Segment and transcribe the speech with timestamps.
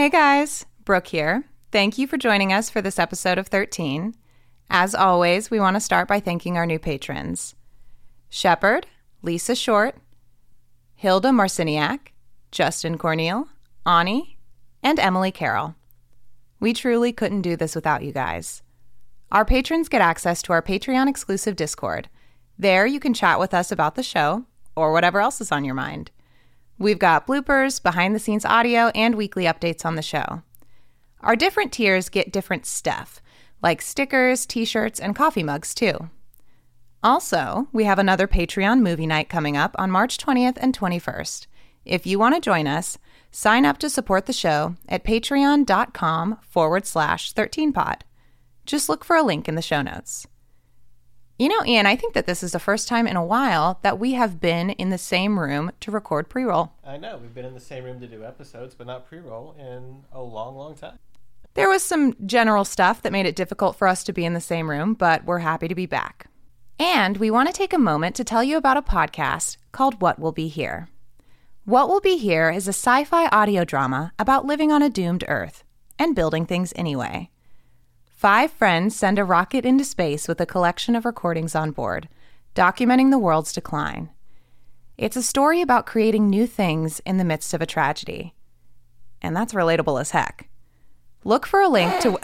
[0.00, 1.44] Hey guys, Brooke here.
[1.72, 4.14] Thank you for joining us for this episode of 13.
[4.70, 7.54] As always, we want to start by thanking our new patrons
[8.30, 8.86] Shepard,
[9.20, 9.96] Lisa Short,
[10.94, 12.14] Hilda Marciniak,
[12.50, 13.48] Justin Corneal,
[13.84, 14.38] Ani,
[14.82, 15.74] and Emily Carroll.
[16.60, 18.62] We truly couldn't do this without you guys.
[19.30, 22.08] Our patrons get access to our Patreon exclusive Discord.
[22.58, 25.74] There, you can chat with us about the show or whatever else is on your
[25.74, 26.10] mind.
[26.80, 30.40] We've got bloopers, behind the scenes audio, and weekly updates on the show.
[31.20, 33.20] Our different tiers get different stuff,
[33.62, 36.08] like stickers, t shirts, and coffee mugs, too.
[37.02, 41.46] Also, we have another Patreon movie night coming up on March 20th and 21st.
[41.84, 42.96] If you want to join us,
[43.30, 48.00] sign up to support the show at patreon.com forward slash 13pod.
[48.64, 50.26] Just look for a link in the show notes.
[51.40, 53.98] You know, Ian, I think that this is the first time in a while that
[53.98, 56.74] we have been in the same room to record pre roll.
[56.84, 59.56] I know, we've been in the same room to do episodes, but not pre roll
[59.58, 60.98] in a long, long time.
[61.54, 64.40] There was some general stuff that made it difficult for us to be in the
[64.42, 66.26] same room, but we're happy to be back.
[66.78, 70.18] And we want to take a moment to tell you about a podcast called What
[70.18, 70.90] Will Be Here.
[71.64, 75.24] What Will Be Here is a sci fi audio drama about living on a doomed
[75.26, 75.64] Earth
[75.98, 77.30] and building things anyway.
[78.20, 82.06] Five friends send a rocket into space with a collection of recordings on board,
[82.54, 84.10] documenting the world's decline.
[84.98, 88.34] It's a story about creating new things in the midst of a tragedy.
[89.22, 90.50] And that's relatable as heck.
[91.24, 92.18] Look for a link to.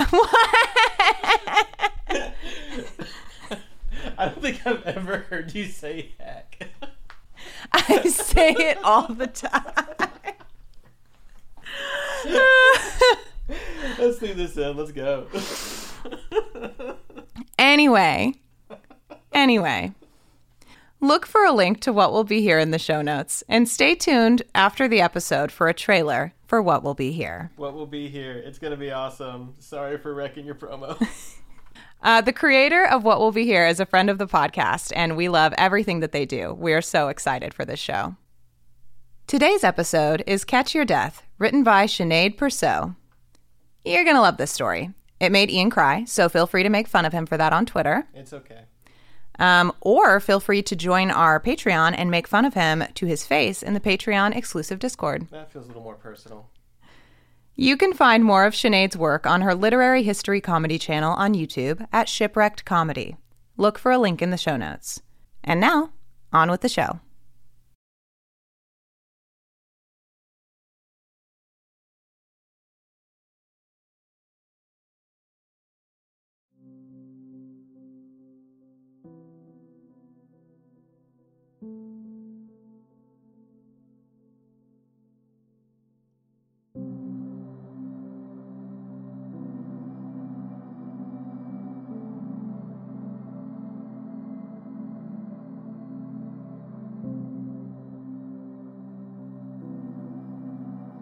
[4.19, 6.69] I don't think I've ever heard you say heck.
[7.73, 10.11] I say it all the time.
[13.99, 14.77] Let's leave this in.
[14.77, 15.27] Let's go.
[17.59, 18.35] Anyway,
[19.33, 19.93] anyway,
[21.01, 23.95] look for a link to what will be here in the show notes and stay
[23.95, 27.51] tuned after the episode for a trailer for what will be here.
[27.57, 28.33] what will be here?
[28.33, 29.55] It's going to be awesome.
[29.59, 30.97] Sorry for wrecking your promo.
[32.03, 35.17] Uh, the creator of What Will Be Here is a friend of the podcast, and
[35.17, 36.53] we love everything that they do.
[36.53, 38.15] We are so excited for this show.
[39.27, 42.95] Today's episode is Catch Your Death, written by Sinead Persaud.
[43.85, 44.93] You're going to love this story.
[45.21, 47.67] It made Ian cry, so feel free to make fun of him for that on
[47.67, 48.07] Twitter.
[48.15, 48.61] it's okay.
[49.39, 53.27] Um, or feel free to join our Patreon and make fun of him to his
[53.27, 55.29] face in the Patreon exclusive Discord.
[55.31, 56.49] That feels a little more personal.
[57.55, 61.87] You can find more of Sinead's work on her literary history comedy channel on YouTube
[61.93, 63.17] at Shipwrecked Comedy.
[63.57, 65.01] Look for a link in the show notes.
[65.43, 65.91] And now,
[66.33, 67.01] on with the show.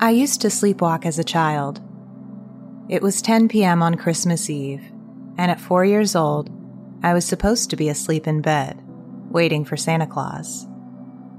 [0.05, 1.81] I used to sleepwalk as a child.
[2.91, 3.83] It was 10 p.m.
[3.83, 4.83] on Christmas Eve,
[5.39, 6.51] and at four years old,
[7.03, 8.83] I was supposed to be asleep in bed,
[9.31, 10.67] waiting for Santa Claus.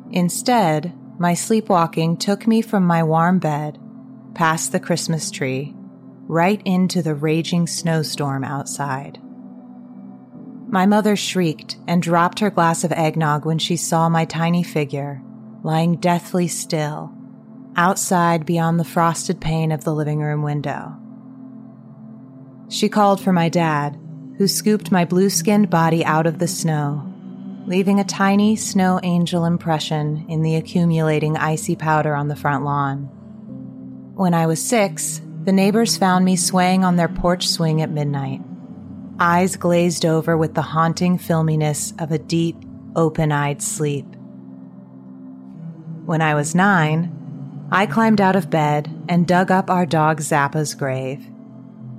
[0.09, 3.77] Instead, my sleepwalking took me from my warm bed,
[4.33, 5.75] past the Christmas tree,
[6.27, 9.19] right into the raging snowstorm outside.
[10.67, 15.21] My mother shrieked and dropped her glass of eggnog when she saw my tiny figure
[15.61, 17.14] lying deathly still
[17.75, 20.95] outside beyond the frosted pane of the living room window.
[22.69, 23.99] She called for my dad,
[24.37, 27.11] who scooped my blue skinned body out of the snow,
[27.67, 33.09] leaving a tiny snow angel impression in the accumulating icy powder on the front lawn.
[34.15, 38.41] When I was six, the neighbors found me swaying on their porch swing at midnight,
[39.19, 42.55] eyes glazed over with the haunting filminess of a deep,
[42.95, 44.05] open eyed sleep.
[46.05, 47.14] When I was nine,
[47.71, 51.27] I climbed out of bed and dug up our dog Zappa's grave.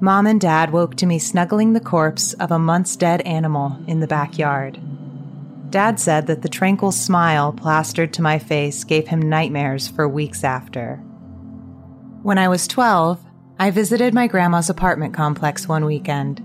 [0.01, 4.01] Mom and Dad woke to me snuggling the corpse of a months dead animal in
[4.01, 4.79] the backyard.
[5.71, 10.45] Dad said that the tranquil smile plastered to my face gave him nightmares for weeks
[10.45, 10.97] after.
[12.23, 13.25] When I was 12,
[13.59, 16.43] I visited my grandma's apartment complex one weekend.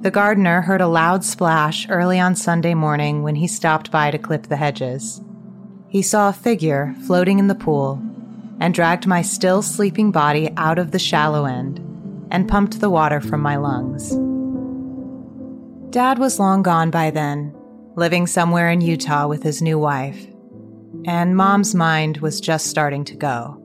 [0.00, 4.18] The gardener heard a loud splash early on Sunday morning when he stopped by to
[4.18, 5.20] clip the hedges.
[5.96, 8.02] He saw a figure floating in the pool
[8.60, 11.78] and dragged my still sleeping body out of the shallow end
[12.30, 14.10] and pumped the water from my lungs.
[15.88, 17.56] Dad was long gone by then,
[17.94, 20.26] living somewhere in Utah with his new wife,
[21.06, 23.58] and Mom's mind was just starting to go.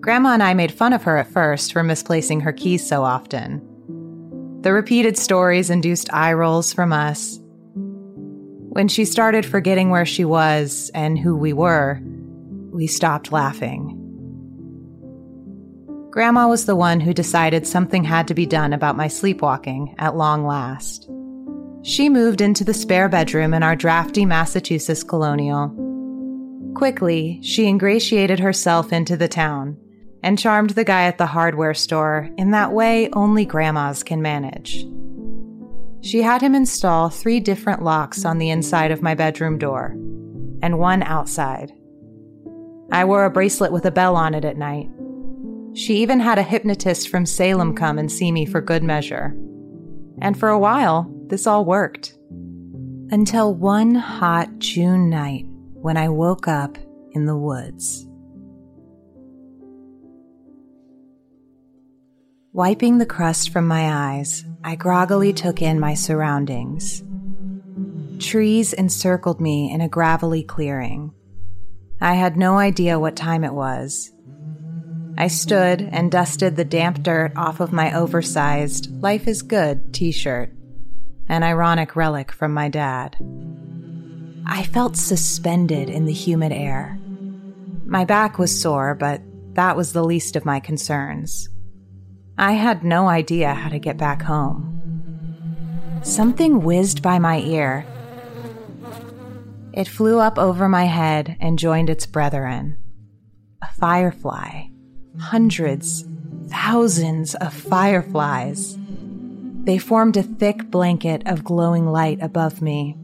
[0.00, 3.62] Grandma and I made fun of her at first for misplacing her keys so often.
[4.60, 7.40] The repeated stories induced eye rolls from us.
[8.76, 11.98] When she started forgetting where she was and who we were,
[12.74, 13.96] we stopped laughing.
[16.10, 20.14] Grandma was the one who decided something had to be done about my sleepwalking at
[20.14, 21.08] long last.
[21.84, 25.74] She moved into the spare bedroom in our drafty Massachusetts colonial.
[26.74, 29.78] Quickly, she ingratiated herself into the town
[30.22, 34.86] and charmed the guy at the hardware store in that way only grandmas can manage.
[36.06, 39.88] She had him install three different locks on the inside of my bedroom door
[40.62, 41.72] and one outside.
[42.92, 44.88] I wore a bracelet with a bell on it at night.
[45.74, 49.36] She even had a hypnotist from Salem come and see me for good measure.
[50.22, 52.16] And for a while, this all worked.
[53.10, 56.78] Until one hot June night when I woke up
[57.10, 58.05] in the woods.
[62.56, 67.04] Wiping the crust from my eyes, I groggily took in my surroundings.
[68.18, 71.12] Trees encircled me in a gravelly clearing.
[72.00, 74.10] I had no idea what time it was.
[75.18, 80.10] I stood and dusted the damp dirt off of my oversized Life is Good t
[80.10, 80.50] shirt
[81.28, 83.18] an ironic relic from my dad.
[84.46, 86.98] I felt suspended in the humid air.
[87.84, 89.20] My back was sore, but
[89.56, 91.50] that was the least of my concerns.
[92.38, 96.00] I had no idea how to get back home.
[96.02, 97.86] Something whizzed by my ear.
[99.72, 102.76] It flew up over my head and joined its brethren.
[103.62, 104.64] A firefly.
[105.18, 106.04] Hundreds,
[106.48, 108.76] thousands of fireflies.
[109.64, 112.96] They formed a thick blanket of glowing light above me.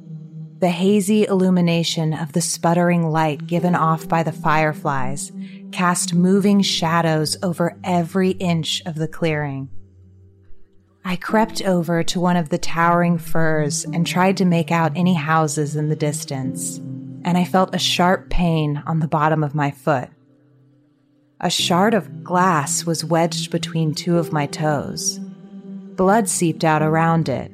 [0.62, 5.32] The hazy illumination of the sputtering light given off by the fireflies
[5.72, 9.70] cast moving shadows over every inch of the clearing.
[11.04, 15.14] I crept over to one of the towering firs and tried to make out any
[15.14, 16.78] houses in the distance,
[17.24, 20.10] and I felt a sharp pain on the bottom of my foot.
[21.40, 25.18] A shard of glass was wedged between two of my toes.
[25.96, 27.51] Blood seeped out around it.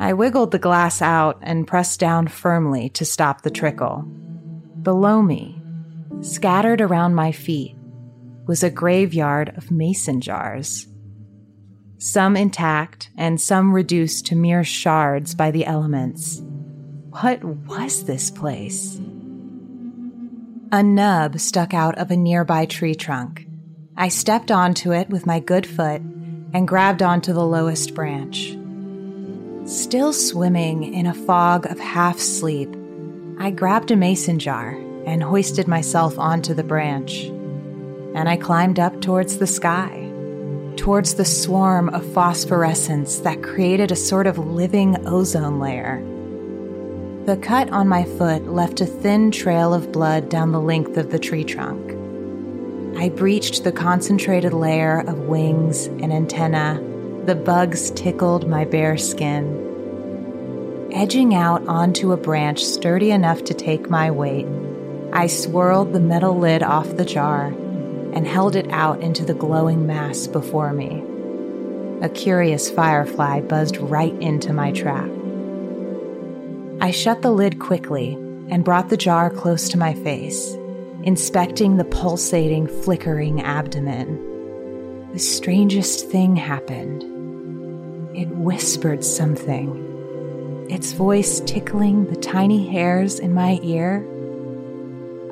[0.00, 4.02] I wiggled the glass out and pressed down firmly to stop the trickle.
[4.82, 5.60] Below me,
[6.20, 7.76] scattered around my feet,
[8.46, 10.86] was a graveyard of mason jars.
[11.98, 16.40] Some intact and some reduced to mere shards by the elements.
[17.10, 19.00] What was this place?
[20.70, 23.46] A nub stuck out of a nearby tree trunk.
[23.96, 26.00] I stepped onto it with my good foot
[26.52, 28.56] and grabbed onto the lowest branch.
[29.68, 32.74] Still swimming in a fog of half sleep,
[33.38, 34.70] I grabbed a mason jar
[35.04, 37.24] and hoisted myself onto the branch.
[38.14, 40.10] And I climbed up towards the sky,
[40.76, 46.02] towards the swarm of phosphorescence that created a sort of living ozone layer.
[47.26, 51.10] The cut on my foot left a thin trail of blood down the length of
[51.10, 51.92] the tree trunk.
[52.98, 56.87] I breached the concentrated layer of wings and antenna.
[57.28, 60.88] The bugs tickled my bare skin.
[60.94, 64.46] Edging out onto a branch sturdy enough to take my weight,
[65.12, 67.48] I swirled the metal lid off the jar
[68.14, 71.04] and held it out into the glowing mass before me.
[72.00, 75.10] A curious firefly buzzed right into my trap.
[76.80, 78.14] I shut the lid quickly
[78.48, 80.56] and brought the jar close to my face
[81.02, 85.10] inspecting the pulsating, flickering abdomen.
[85.12, 87.17] The strangest thing happened.
[88.18, 94.04] It whispered something, its voice tickling the tiny hairs in my ear.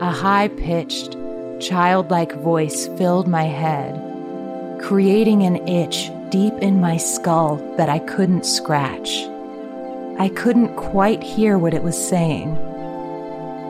[0.00, 1.16] A high pitched,
[1.59, 4.00] childlike voice filled my head,
[4.81, 9.26] creating an itch deep in my skull that I couldn't scratch.
[10.21, 12.57] I couldn't quite hear what it was saying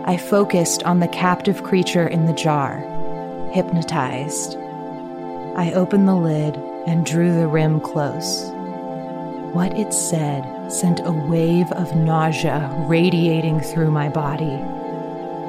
[0.05, 2.81] I focused on the captive creature in the jar,
[3.51, 4.59] hypnotized.
[5.57, 6.55] I opened the lid
[6.87, 8.53] and drew the rim close.
[9.57, 14.63] What it said sent a wave of nausea radiating through my body.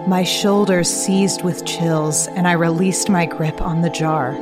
[0.08, 4.34] My shoulders seized with chills, and I released my grip on the jar,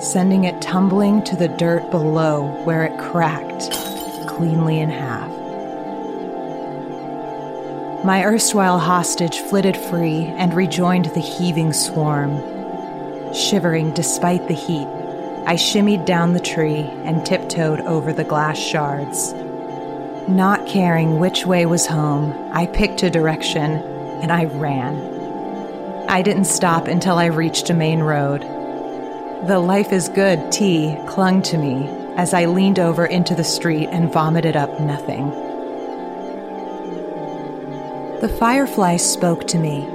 [0.00, 3.72] sending it tumbling to the dirt below where it cracked
[4.28, 5.32] cleanly in half.
[8.04, 12.40] My erstwhile hostage flitted free and rejoined the heaving swarm.
[13.34, 14.86] Shivering despite the heat,
[15.46, 19.32] I shimmied down the tree and tiptoed over the glass shards.
[20.28, 23.74] Not caring which way was home, I picked a direction
[24.22, 24.96] and I ran.
[26.08, 28.42] I didn't stop until I reached a main road.
[29.46, 33.88] The life is good tee clung to me as I leaned over into the street
[33.92, 35.30] and vomited up nothing.
[38.20, 39.86] The firefly spoke to me.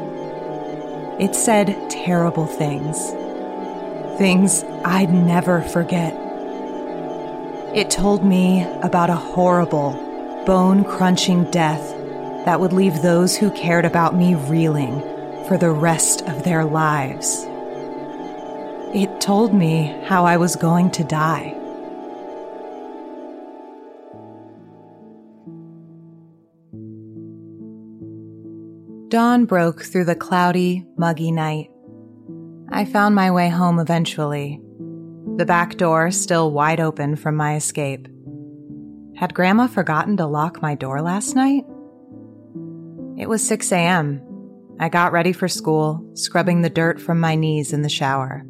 [1.20, 3.12] It said terrible things,
[4.22, 6.14] things I'd never forget.
[7.76, 9.94] It told me about a horrible,
[10.46, 11.82] bone crunching death
[12.46, 15.02] that would leave those who cared about me reeling
[15.48, 17.48] for the rest of their lives.
[18.94, 21.58] It told me how I was going to die.
[29.08, 31.72] Dawn broke through the cloudy, muggy night.
[32.74, 34.62] I found my way home eventually,
[35.36, 38.08] the back door still wide open from my escape.
[39.18, 41.66] Had Grandma forgotten to lock my door last night?
[43.18, 44.22] It was 6 a.m.
[44.80, 48.46] I got ready for school, scrubbing the dirt from my knees in the shower.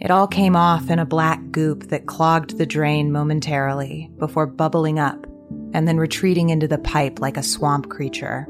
[0.00, 4.98] It all came off in a black goop that clogged the drain momentarily before bubbling
[4.98, 5.26] up
[5.74, 8.48] and then retreating into the pipe like a swamp creature.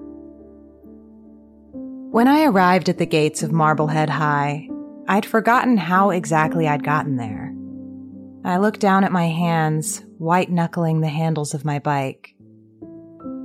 [2.11, 4.69] When I arrived at the gates of Marblehead High,
[5.07, 7.55] I'd forgotten how exactly I'd gotten there.
[8.45, 12.35] I looked down at my hands, white knuckling the handles of my bike.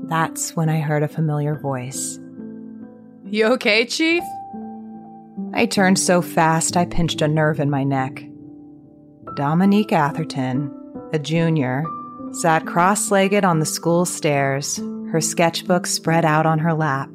[0.06, 2.20] That's when I heard a familiar voice.
[3.26, 4.24] You okay, Chief?
[5.54, 8.24] I turned so fast I pinched a nerve in my neck.
[9.36, 10.72] Dominique Atherton,
[11.14, 11.86] a junior,
[12.32, 14.78] sat cross legged on the school stairs,
[15.12, 17.10] her sketchbook spread out on her lap.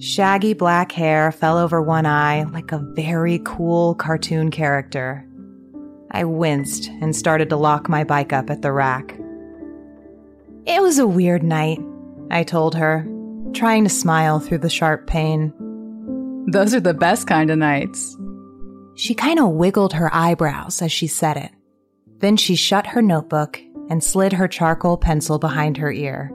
[0.00, 5.26] Shaggy black hair fell over one eye like a very cool cartoon character.
[6.10, 9.14] I winced and started to lock my bike up at the rack.
[10.64, 11.80] It was a weird night,
[12.30, 13.06] I told her,
[13.52, 15.52] trying to smile through the sharp pain.
[16.50, 18.16] Those are the best kind of nights.
[18.94, 21.50] She kind of wiggled her eyebrows as she said it.
[22.20, 26.32] Then she shut her notebook and slid her charcoal pencil behind her ear.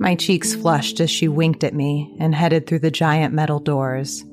[0.00, 4.24] My cheeks flushed as she winked at me and headed through the giant metal doors.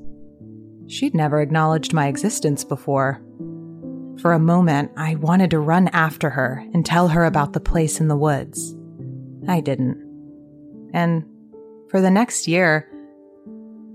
[0.87, 3.21] She'd never acknowledged my existence before.
[4.21, 7.99] For a moment, I wanted to run after her and tell her about the place
[7.99, 8.77] in the woods.
[9.45, 9.97] I didn't.
[10.93, 11.25] And
[11.89, 12.89] for the next year,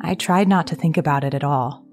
[0.02, 1.86] I tried not to think about it at all.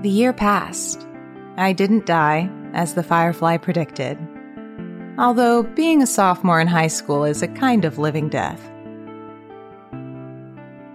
[0.00, 1.06] The year passed.
[1.56, 4.18] I didn't die, as the Firefly predicted.
[5.18, 8.60] Although being a sophomore in high school is a kind of living death.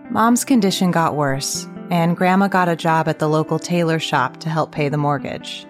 [0.09, 4.49] Mom's condition got worse, and Grandma got a job at the local tailor shop to
[4.49, 5.67] help pay the mortgage.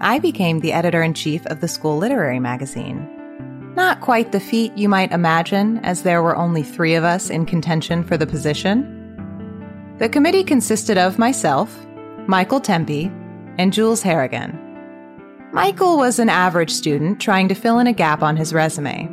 [0.00, 3.08] I became the editor in chief of the school literary magazine.
[3.74, 7.44] Not quite the feat you might imagine, as there were only three of us in
[7.44, 8.92] contention for the position.
[9.98, 11.84] The committee consisted of myself,
[12.26, 13.10] Michael Tempe,
[13.58, 14.58] and Jules Harrigan.
[15.52, 19.08] Michael was an average student trying to fill in a gap on his resume.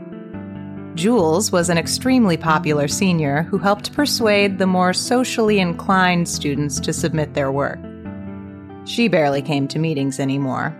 [0.96, 6.94] Jules was an extremely popular senior who helped persuade the more socially inclined students to
[6.94, 7.80] submit their work.
[8.86, 10.78] She barely came to meetings anymore.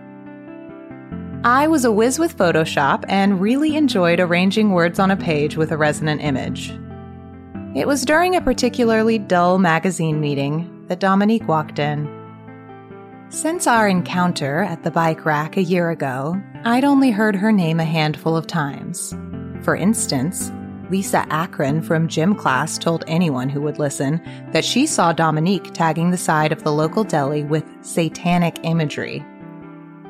[1.42, 5.72] I was a whiz with Photoshop and really enjoyed arranging words on a page with
[5.72, 6.70] a resonant image.
[7.74, 12.23] It was during a particularly dull magazine meeting that Dominique walked in.
[13.34, 17.80] Since our encounter at the bike rack a year ago, I'd only heard her name
[17.80, 19.12] a handful of times.
[19.62, 20.52] For instance,
[20.88, 24.22] Lisa Akron from gym class told anyone who would listen
[24.52, 29.26] that she saw Dominique tagging the side of the local deli with satanic imagery.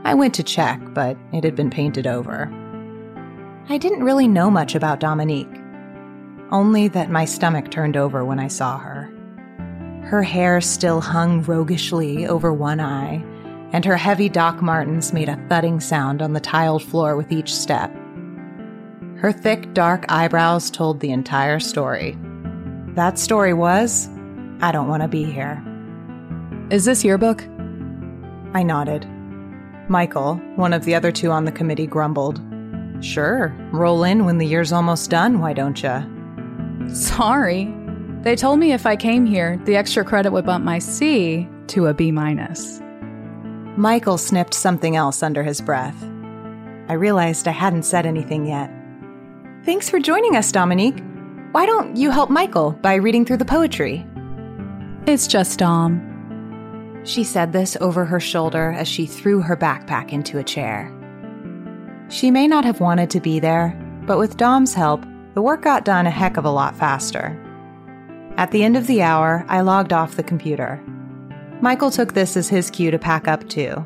[0.04, 2.52] I went to check, but it had been painted over.
[3.70, 5.62] I didn't really know much about Dominique,
[6.50, 9.03] only that my stomach turned over when I saw her.
[10.04, 13.24] Her hair still hung roguishly over one eye,
[13.72, 17.54] and her heavy Doc Martens made a thudding sound on the tiled floor with each
[17.54, 17.90] step.
[19.16, 22.18] Her thick, dark eyebrows told the entire story.
[22.94, 24.08] That story was
[24.60, 25.62] I don't want to be here.
[26.70, 27.42] Is this your book?
[28.52, 29.08] I nodded.
[29.88, 32.40] Michael, one of the other two on the committee, grumbled.
[33.00, 36.04] Sure, roll in when the year's almost done, why don't ya?
[36.92, 37.83] Sorry.
[38.24, 41.88] They told me if I came here, the extra credit would bump my C to
[41.88, 42.80] a B minus.
[43.76, 46.02] Michael snipped something else under his breath.
[46.88, 48.70] I realized I hadn't said anything yet.
[49.66, 51.02] Thanks for joining us, Dominique.
[51.52, 54.06] Why don't you help Michael by reading through the poetry?
[55.06, 57.02] It's just Dom.
[57.04, 60.90] She said this over her shoulder as she threw her backpack into a chair.
[62.08, 65.04] She may not have wanted to be there, but with Dom's help,
[65.34, 67.38] the work got done a heck of a lot faster.
[68.36, 70.82] At the end of the hour, I logged off the computer.
[71.60, 73.84] Michael took this as his cue to pack up too.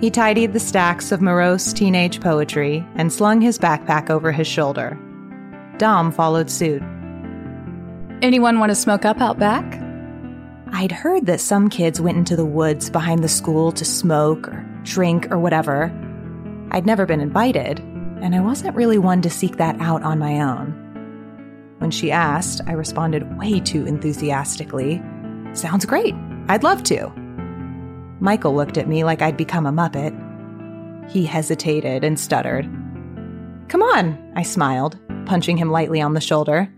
[0.00, 4.98] He tidied the stacks of morose teenage poetry and slung his backpack over his shoulder.
[5.78, 6.82] Dom followed suit.
[8.20, 9.64] Anyone want to smoke up out back?
[10.72, 14.66] I'd heard that some kids went into the woods behind the school to smoke or
[14.82, 15.84] drink or whatever.
[16.72, 20.40] I'd never been invited, and I wasn't really one to seek that out on my
[20.40, 20.85] own.
[21.78, 25.02] When she asked, I responded way too enthusiastically
[25.56, 26.14] Sounds great.
[26.48, 27.10] I'd love to.
[28.20, 30.14] Michael looked at me like I'd become a Muppet.
[31.10, 32.64] He hesitated and stuttered.
[33.68, 36.70] Come on, I smiled, punching him lightly on the shoulder.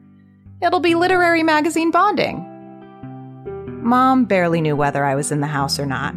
[0.62, 2.44] It'll be literary magazine bonding.
[3.82, 6.14] Mom barely knew whether I was in the house or not,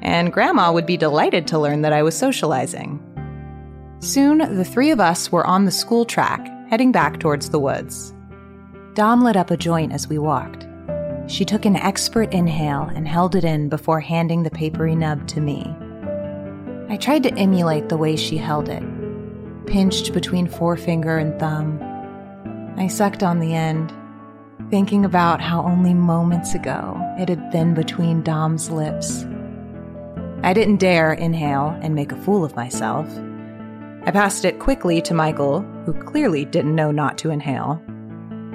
[0.00, 3.02] and Grandma would be delighted to learn that I was socializing.
[3.98, 8.12] Soon, the three of us were on the school track, heading back towards the woods.
[8.96, 10.66] Dom lit up a joint as we walked.
[11.26, 15.40] She took an expert inhale and held it in before handing the papery nub to
[15.42, 15.76] me.
[16.88, 18.82] I tried to emulate the way she held it,
[19.66, 21.78] pinched between forefinger and thumb.
[22.78, 23.92] I sucked on the end,
[24.70, 29.26] thinking about how only moments ago it had been between Dom's lips.
[30.42, 33.06] I didn't dare inhale and make a fool of myself.
[34.06, 37.82] I passed it quickly to Michael, who clearly didn't know not to inhale.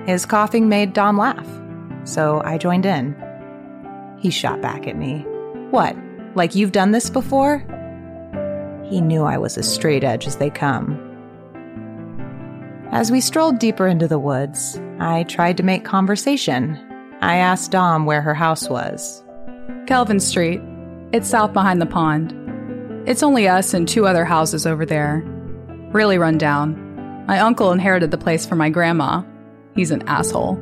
[0.06, 1.48] His coughing made Dom laugh,
[2.04, 3.16] so I joined in.
[4.20, 5.26] He shot back at me.
[5.70, 5.96] What,
[6.36, 7.60] like you've done this before?
[8.90, 11.00] He knew I was as straight edge as they come.
[12.92, 16.78] As we strolled deeper into the woods, I tried to make conversation.
[17.22, 19.24] I asked Dom where her house was.
[19.88, 20.62] Kelvin Street.
[21.14, 22.34] It's south behind the pond.
[23.08, 25.24] It's only us and two other houses over there.
[25.92, 27.26] Really run down.
[27.28, 29.24] My uncle inherited the place from my grandma.
[29.76, 30.58] He's an asshole.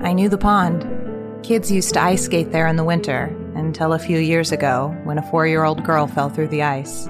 [0.00, 0.86] I knew the pond.
[1.42, 5.18] Kids used to ice skate there in the winter, until a few years ago when
[5.18, 7.08] a four year old girl fell through the ice.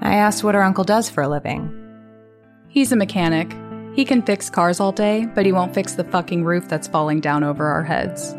[0.00, 1.78] I asked what her uncle does for a living.
[2.68, 3.54] He's a mechanic.
[3.94, 7.20] He can fix cars all day, but he won't fix the fucking roof that's falling
[7.20, 8.34] down over our heads.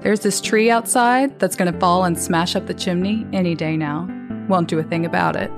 [0.00, 4.06] There's this tree outside that's gonna fall and smash up the chimney any day now.
[4.48, 5.50] Won't do a thing about it.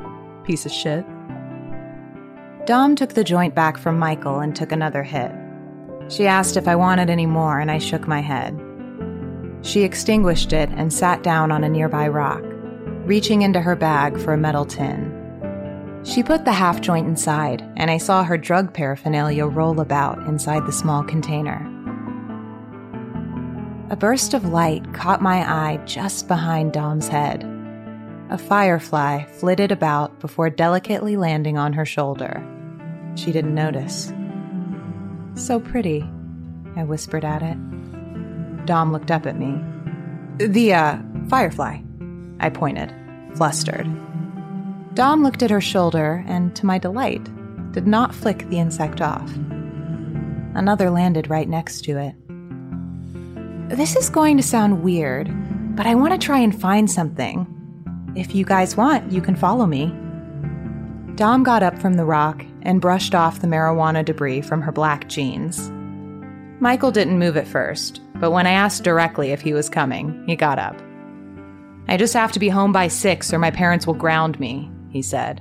[0.45, 1.05] Piece of shit.
[2.67, 5.33] Dom took the joint back from Michael and took another hit.
[6.09, 8.61] She asked if I wanted any more, and I shook my head.
[9.63, 12.43] She extinguished it and sat down on a nearby rock,
[13.05, 15.17] reaching into her bag for a metal tin.
[16.03, 20.67] She put the half joint inside, and I saw her drug paraphernalia roll about inside
[20.67, 21.67] the small container.
[23.91, 27.45] A burst of light caught my eye just behind Dom's head.
[28.31, 32.47] A firefly flitted about before delicately landing on her shoulder.
[33.17, 34.13] She didn't notice.
[35.35, 36.09] So pretty,
[36.77, 37.57] I whispered at it.
[38.67, 39.61] Dom looked up at me.
[40.39, 41.81] The, uh, firefly,
[42.39, 42.95] I pointed,
[43.35, 43.89] flustered.
[44.95, 47.29] Dom looked at her shoulder and, to my delight,
[47.73, 49.29] did not flick the insect off.
[50.55, 52.15] Another landed right next to it.
[53.77, 55.29] This is going to sound weird,
[55.75, 57.60] but I want to try and find something.
[58.17, 59.95] If you guys want, you can follow me.
[61.15, 65.09] Dom got up from the rock and brushed off the marijuana debris from her black
[65.09, 65.71] jeans.
[66.61, 70.35] Michael didn't move at first, but when I asked directly if he was coming, he
[70.35, 70.77] got up.
[71.89, 75.03] I just have to be home by six or my parents will ground me, he
[75.03, 75.41] said.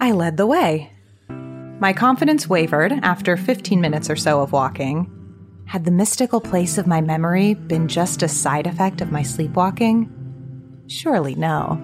[0.00, 0.92] I led the way.
[1.28, 5.12] My confidence wavered after 15 minutes or so of walking.
[5.66, 10.10] Had the mystical place of my memory been just a side effect of my sleepwalking?
[10.88, 11.80] Surely no.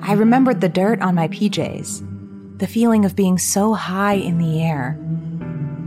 [0.00, 4.62] I remembered the dirt on my PJs, the feeling of being so high in the
[4.62, 4.98] air.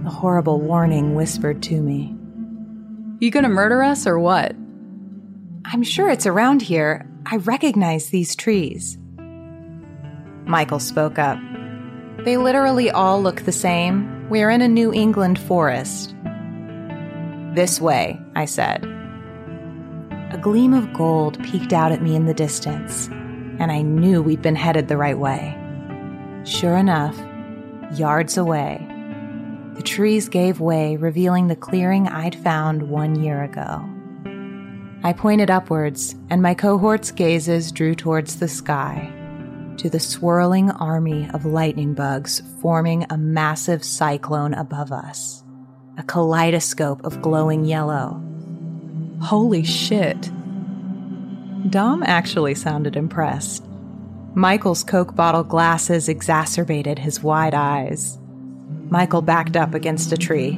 [0.06, 2.15] A horrible warning whispered to me.
[3.19, 4.56] You gonna murder us or what?
[5.65, 7.06] I'm sure it's around here.
[7.25, 8.97] I recognize these trees.
[10.45, 11.38] Michael spoke up.
[12.23, 14.28] They literally all look the same.
[14.30, 16.15] We're in a New England forest.
[17.54, 18.88] This way, I said.
[20.31, 24.41] A gleam of gold peeked out at me in the distance, and I knew we'd
[24.41, 25.57] been headed the right way.
[26.43, 27.17] Sure enough,
[27.97, 28.85] yards away,
[29.79, 33.89] the trees gave way, revealing the clearing I'd found one year ago.
[35.03, 39.09] I pointed upwards, and my cohort's gazes drew towards the sky
[39.77, 45.45] to the swirling army of lightning bugs forming a massive cyclone above us,
[45.97, 48.21] a kaleidoscope of glowing yellow.
[49.21, 50.32] Holy shit.
[51.69, 53.65] Dom actually sounded impressed.
[54.34, 58.17] Michael's Coke bottle glasses exacerbated his wide eyes.
[58.89, 60.53] Michael backed up against a tree.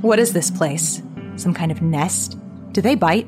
[0.00, 1.02] What is this place?
[1.36, 2.38] Some kind of nest?
[2.72, 3.26] Do they bite?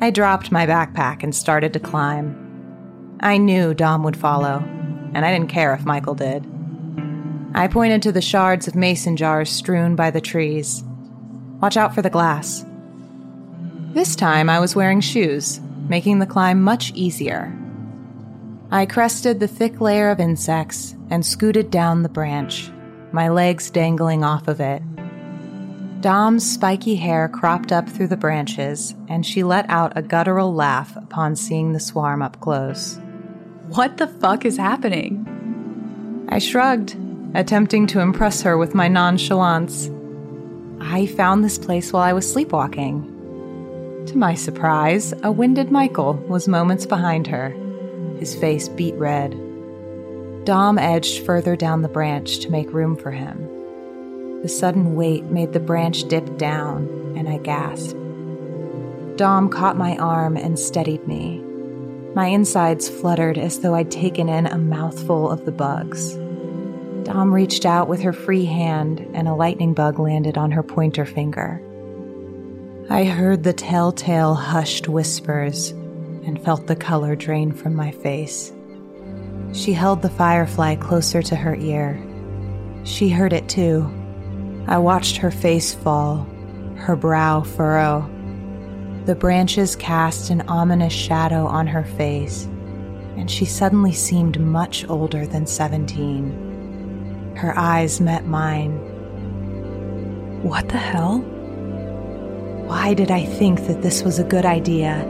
[0.00, 2.40] I dropped my backpack and started to climb.
[3.20, 4.58] I knew Dom would follow,
[5.14, 6.46] and I didn't care if Michael did.
[7.54, 10.84] I pointed to the shards of mason jars strewn by the trees.
[11.60, 12.64] Watch out for the glass.
[13.94, 17.56] This time I was wearing shoes, making the climb much easier.
[18.72, 22.72] I crested the thick layer of insects and scooted down the branch,
[23.12, 24.82] my legs dangling off of it.
[26.00, 30.96] Dom's spiky hair cropped up through the branches, and she let out a guttural laugh
[30.96, 32.98] upon seeing the swarm up close.
[33.68, 36.26] What the fuck is happening?
[36.30, 36.96] I shrugged,
[37.34, 39.88] attempting to impress her with my nonchalance.
[40.80, 43.13] I found this place while I was sleepwalking.
[44.06, 47.50] To my surprise, a winded Michael was moments behind her,
[48.18, 49.34] his face beet red.
[50.44, 53.48] Dom edged further down the branch to make room for him.
[54.42, 57.98] The sudden weight made the branch dip down, and I gasped.
[59.16, 61.42] Dom caught my arm and steadied me.
[62.14, 66.14] My insides fluttered as though I'd taken in a mouthful of the bugs.
[67.04, 71.06] Dom reached out with her free hand, and a lightning bug landed on her pointer
[71.06, 71.62] finger.
[72.90, 78.52] I heard the telltale hushed whispers and felt the color drain from my face.
[79.54, 81.98] She held the firefly closer to her ear.
[82.84, 83.90] She heard it too
[84.66, 86.26] I watched her face fall,
[86.76, 88.10] her brow furrow.
[89.06, 92.44] The branches cast an ominous shadow on her face,
[93.16, 97.34] and she suddenly seemed much older than 17.
[97.36, 98.72] Her eyes met mine.
[100.42, 101.24] What the hell?
[102.66, 105.04] Why did I think that this was a good idea?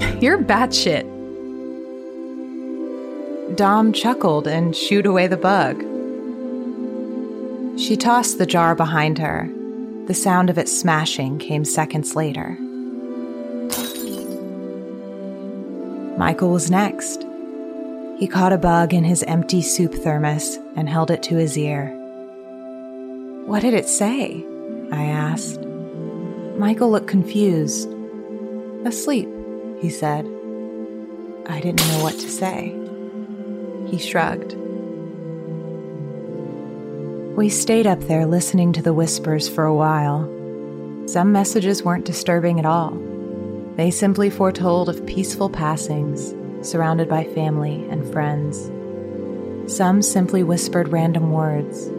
[0.20, 1.06] You're batshit.
[3.56, 5.80] Dom chuckled and shooed away the bug.
[7.78, 9.50] She tossed the jar behind her.
[10.06, 12.56] The sound of it smashing came seconds later.
[16.18, 17.24] Michael was next.
[18.18, 21.99] He caught a bug in his empty soup thermos and held it to his ear.
[23.46, 24.44] What did it say?
[24.92, 25.60] I asked.
[26.56, 27.88] Michael looked confused.
[28.84, 29.28] Asleep,
[29.80, 30.26] he said.
[31.46, 32.76] I didn't know what to say.
[33.86, 34.54] He shrugged.
[37.36, 40.28] We stayed up there listening to the whispers for a while.
[41.06, 42.90] Some messages weren't disturbing at all.
[43.76, 46.34] They simply foretold of peaceful passings,
[46.68, 48.70] surrounded by family and friends.
[49.74, 51.90] Some simply whispered random words.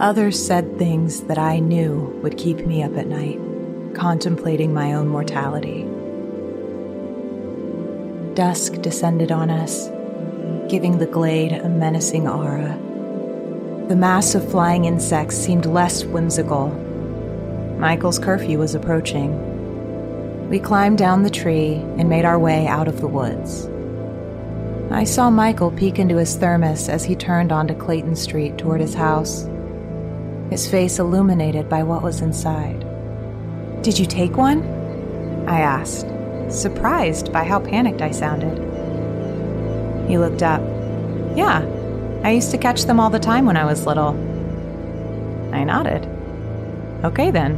[0.00, 3.38] Others said things that I knew would keep me up at night,
[3.94, 5.82] contemplating my own mortality.
[8.32, 9.88] Dusk descended on us,
[10.70, 12.78] giving the glade a menacing aura.
[13.88, 16.68] The mass of flying insects seemed less whimsical.
[17.78, 20.48] Michael's curfew was approaching.
[20.48, 23.68] We climbed down the tree and made our way out of the woods.
[24.90, 28.94] I saw Michael peek into his thermos as he turned onto Clayton Street toward his
[28.94, 29.46] house,
[30.50, 32.84] his face illuminated by what was inside.
[33.82, 34.62] Did you take one?
[35.48, 36.06] I asked,
[36.48, 38.58] surprised by how panicked I sounded.
[40.08, 40.60] He looked up.
[41.36, 41.64] Yeah,
[42.24, 44.10] I used to catch them all the time when I was little.
[45.54, 46.06] I nodded.
[47.04, 47.56] Okay then.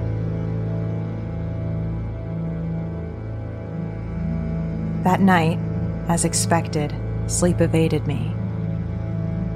[5.03, 5.59] That night,
[6.09, 6.95] as expected,
[7.27, 8.37] sleep evaded me.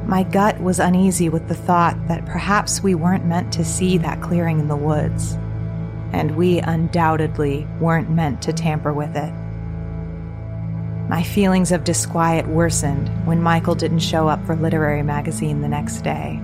[0.06, 4.22] My gut was uneasy with the thought that perhaps we weren't meant to see that
[4.22, 5.36] clearing in the woods,
[6.12, 9.32] and we undoubtedly weren't meant to tamper with it.
[11.08, 16.02] My feelings of disquiet worsened when Michael didn't show up for Literary Magazine the next
[16.02, 16.40] day.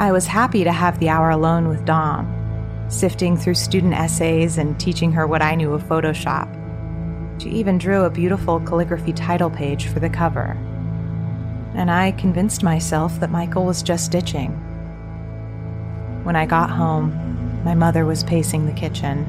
[0.00, 2.26] I was happy to have the hour alone with Dom,
[2.88, 6.50] sifting through student essays and teaching her what I knew of Photoshop.
[7.40, 10.58] She even drew a beautiful calligraphy title page for the cover.
[11.74, 14.52] And I convinced myself that Michael was just ditching.
[16.22, 19.26] When I got home, my mother was pacing the kitchen.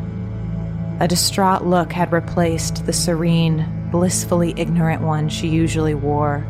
[0.99, 6.45] A distraught look had replaced the serene, blissfully ignorant one she usually wore.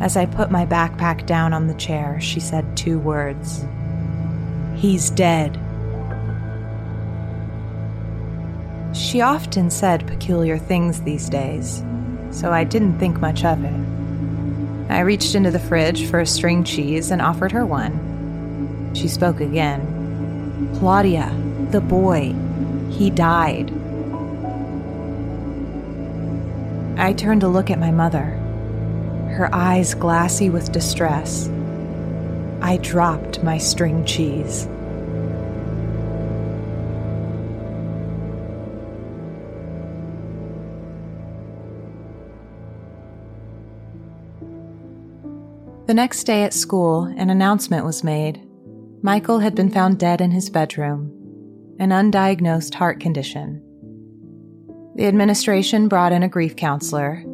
[0.00, 3.64] As I put my backpack down on the chair, she said two words
[4.74, 5.58] He's dead.
[8.94, 11.82] She often said peculiar things these days,
[12.30, 13.95] so I didn't think much of it.
[14.88, 18.92] I reached into the fridge for a string cheese and offered her one.
[18.94, 20.70] She spoke again.
[20.78, 21.34] Claudia,
[21.70, 22.34] the boy,
[22.90, 23.72] he died.
[26.98, 28.40] I turned to look at my mother.
[29.36, 31.50] her eyes glassy with distress.
[32.62, 34.66] I dropped my string cheese.
[45.86, 48.44] The next day at school, an announcement was made.
[49.02, 51.12] Michael had been found dead in his bedroom,
[51.78, 53.62] an undiagnosed heart condition.
[54.96, 57.24] The administration brought in a grief counselor.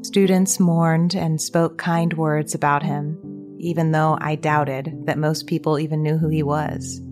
[0.00, 3.18] Students mourned and spoke kind words about him,
[3.58, 7.02] even though I doubted that most people even knew who he was.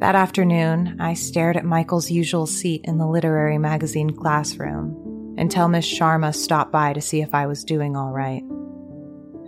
[0.00, 5.86] That afternoon, I stared at Michael's usual seat in the literary magazine classroom until Miss
[5.86, 8.42] Sharma stopped by to see if I was doing all right.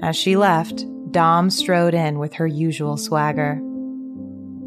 [0.02, 3.60] As she left, Dom strode in with her usual swagger.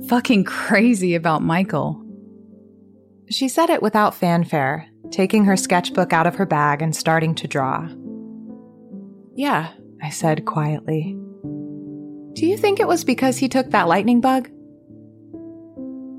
[0.08, 2.04] Fucking crazy about Michael.
[3.30, 7.48] She said it without fanfare, taking her sketchbook out of her bag and starting to
[7.48, 7.88] draw.
[9.36, 11.18] Yeah, I said quietly.
[12.34, 14.50] Do you think it was because he took that lightning bug?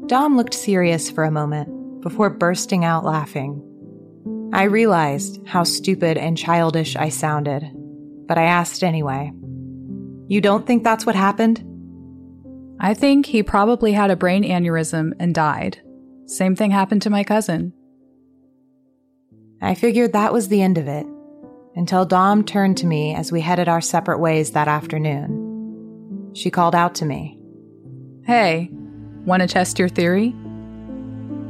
[0.07, 3.63] Dom looked serious for a moment before bursting out laughing.
[4.53, 7.71] I realized how stupid and childish I sounded
[8.33, 9.31] but I asked anyway.
[10.27, 11.63] You don't think that's what happened?
[12.81, 15.83] I think he probably had a brain aneurysm and died.
[16.25, 17.75] Same thing happened to my cousin.
[19.61, 21.05] I figured that was the end of it,
[21.77, 26.31] until Dom turned to me as we headed our separate ways that afternoon.
[26.33, 27.39] She called out to me.
[28.25, 28.71] Hey,
[29.27, 30.35] want to test your theory?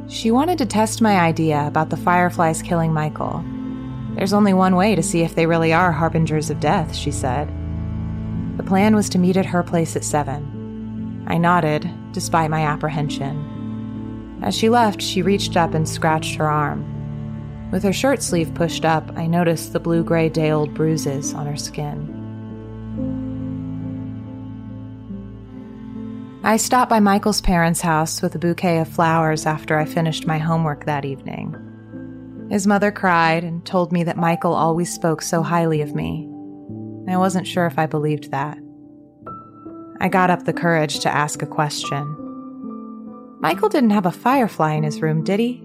[0.09, 3.41] She wanted to test my idea about the fireflies killing Michael
[4.23, 7.49] there's only one way to see if they really are harbingers of death, she said.
[8.55, 11.25] The plan was to meet at her place at 7.
[11.27, 14.39] I nodded, despite my apprehension.
[14.41, 17.69] As she left, she reached up and scratched her arm.
[17.69, 21.45] With her shirt sleeve pushed up, I noticed the blue gray day old bruises on
[21.45, 22.07] her skin.
[26.45, 30.37] I stopped by Michael's parents' house with a bouquet of flowers after I finished my
[30.37, 31.72] homework that evening.
[32.49, 36.29] His mother cried and told me that Michael always spoke so highly of me.
[37.09, 38.57] I wasn't sure if I believed that.
[39.99, 42.17] I got up the courage to ask a question.
[43.39, 45.63] Michael didn't have a firefly in his room, did he?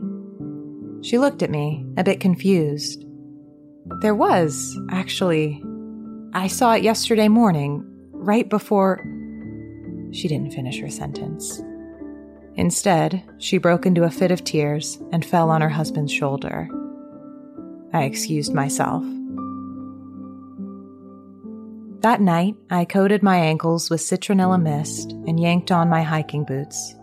[1.03, 3.05] She looked at me, a bit confused.
[4.01, 5.63] There was, actually.
[6.33, 8.99] I saw it yesterday morning, right before.
[10.13, 11.63] She didn't finish her sentence.
[12.59, 16.69] Instead, she broke into a fit of tears and fell on her husband's shoulder.
[17.93, 19.05] I excused myself.
[22.01, 26.97] That night, I coated my ankles with citronella mist and yanked on my hiking boots.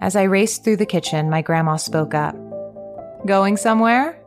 [0.00, 2.34] As I raced through the kitchen, my grandma spoke up.
[3.26, 4.18] Going somewhere?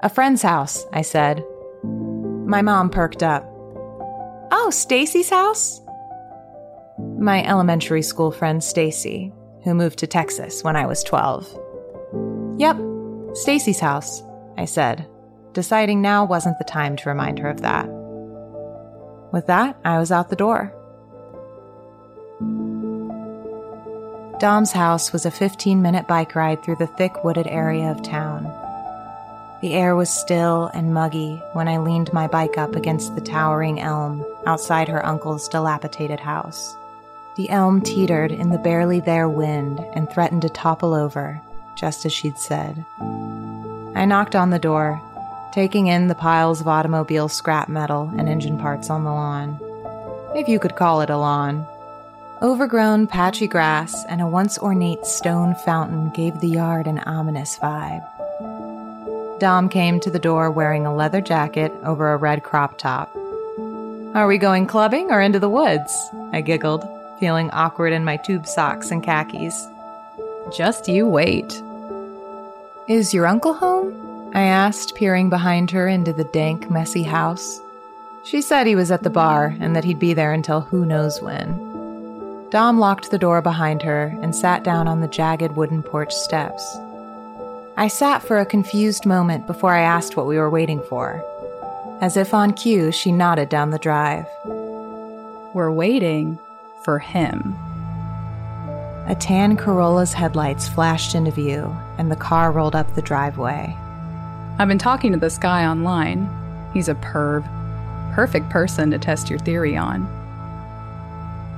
[0.00, 1.44] A friend's house, I said.
[1.84, 3.44] My mom perked up.
[4.50, 5.82] Oh, Stacy's house?
[7.18, 9.32] My elementary school friend Stacy,
[9.68, 11.46] who moved to Texas when I was 12.
[12.56, 12.78] Yep,
[13.34, 14.22] Stacy's house,
[14.56, 15.06] I said,
[15.52, 17.86] deciding now wasn't the time to remind her of that.
[19.30, 20.72] With that, I was out the door.
[24.40, 28.44] Dom's house was a 15 minute bike ride through the thick wooded area of town.
[29.60, 33.80] The air was still and muggy when I leaned my bike up against the towering
[33.80, 36.77] elm outside her uncle's dilapidated house.
[37.38, 41.40] The elm teetered in the barely there wind and threatened to topple over,
[41.76, 42.84] just as she'd said.
[43.94, 45.00] I knocked on the door,
[45.52, 49.56] taking in the piles of automobile scrap metal and engine parts on the lawn.
[50.34, 51.64] If you could call it a lawn.
[52.42, 58.04] Overgrown, patchy grass and a once ornate stone fountain gave the yard an ominous vibe.
[59.38, 63.14] Dom came to the door wearing a leather jacket over a red crop top.
[64.16, 65.96] Are we going clubbing or into the woods?
[66.32, 69.66] I giggled, feeling awkward in my tube socks and khakis.
[70.56, 71.62] Just you wait.
[72.88, 74.32] Is your uncle home?
[74.34, 77.60] I asked, peering behind her into the dank, messy house.
[78.24, 81.20] She said he was at the bar and that he'd be there until who knows
[81.22, 82.48] when.
[82.50, 86.76] Dom locked the door behind her and sat down on the jagged wooden porch steps.
[87.76, 91.22] I sat for a confused moment before I asked what we were waiting for.
[92.00, 94.26] As if on cue, she nodded down the drive.
[95.54, 96.38] We're waiting
[96.82, 97.54] for him.
[99.06, 103.74] A tan Corolla's headlights flashed into view, and the car rolled up the driveway.
[104.58, 106.28] I've been talking to this guy online.
[106.74, 107.44] He's a perv.
[108.14, 110.06] Perfect person to test your theory on.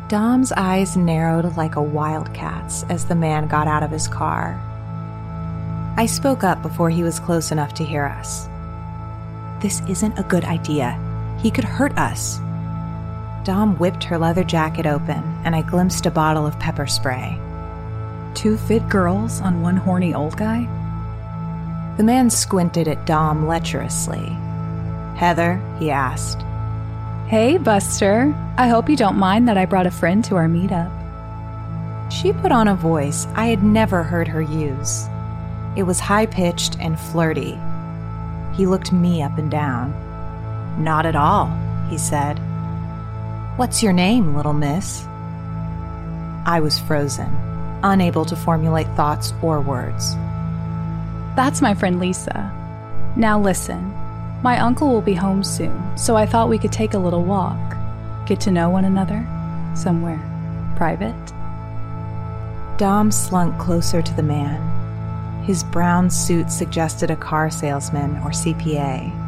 [0.08, 4.60] Dom's eyes narrowed like a wildcat's as the man got out of his car.
[5.96, 8.48] I spoke up before he was close enough to hear us.
[9.60, 10.98] This isn't a good idea.
[11.40, 12.40] He could hurt us.
[13.44, 17.38] Dom whipped her leather jacket open, and I glimpsed a bottle of pepper spray.
[18.34, 20.68] Two fit girls on one horny old guy?
[21.96, 24.36] The man squinted at Dom lecherously.
[25.16, 26.42] Heather, he asked.
[27.28, 28.34] Hey, Buster.
[28.56, 30.90] I hope you don't mind that I brought a friend to our meetup.
[32.10, 35.06] She put on a voice I had never heard her use.
[35.76, 37.58] It was high pitched and flirty.
[38.54, 39.94] He looked me up and down.
[40.82, 41.46] Not at all,
[41.88, 42.40] he said.
[43.60, 45.04] What's your name, little miss?
[46.46, 47.28] I was frozen,
[47.82, 50.14] unable to formulate thoughts or words.
[51.36, 52.50] That's my friend Lisa.
[53.16, 53.92] Now listen,
[54.42, 57.76] my uncle will be home soon, so I thought we could take a little walk,
[58.26, 59.28] get to know one another,
[59.74, 60.22] somewhere
[60.74, 61.26] private.
[62.78, 65.44] Dom slunk closer to the man.
[65.44, 69.19] His brown suit suggested a car salesman or CPA.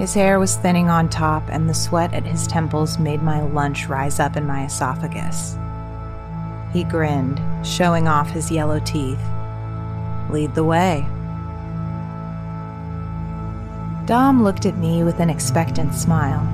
[0.00, 3.86] His hair was thinning on top, and the sweat at his temples made my lunch
[3.86, 5.58] rise up in my esophagus.
[6.72, 9.20] He grinned, showing off his yellow teeth.
[10.30, 11.06] Lead the way.
[14.06, 16.48] Dom looked at me with an expectant smile.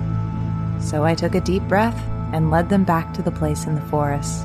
[0.80, 3.80] So I took a deep breath and led them back to the place in the
[3.82, 4.44] forest.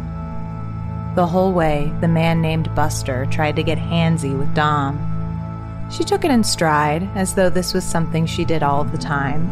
[1.15, 5.10] The whole way, the man named Buster tried to get handsy with Dom.
[5.91, 9.45] She took it in stride, as though this was something she did all the time.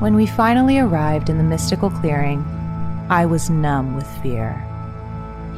[0.00, 2.44] When we finally arrived in the mystical clearing,
[3.10, 4.62] I was numb with fear.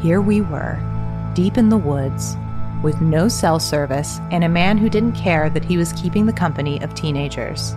[0.02, 0.78] Here we were,
[1.34, 2.36] deep in the woods,
[2.82, 6.32] with no cell service and a man who didn't care that he was keeping the
[6.32, 7.72] company of teenagers.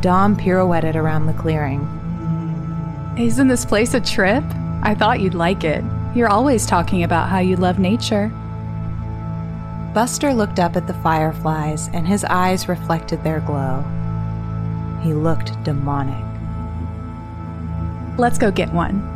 [0.00, 1.80] Dom pirouetted around the clearing.
[3.18, 4.44] Isn't this place a trip?
[4.82, 5.84] I thought you'd like it.
[6.14, 8.32] You're always talking about how you love nature.
[9.94, 13.84] Buster looked up at the fireflies and his eyes reflected their glow.
[15.02, 16.24] He looked demonic.
[18.18, 19.08] Let's go get one.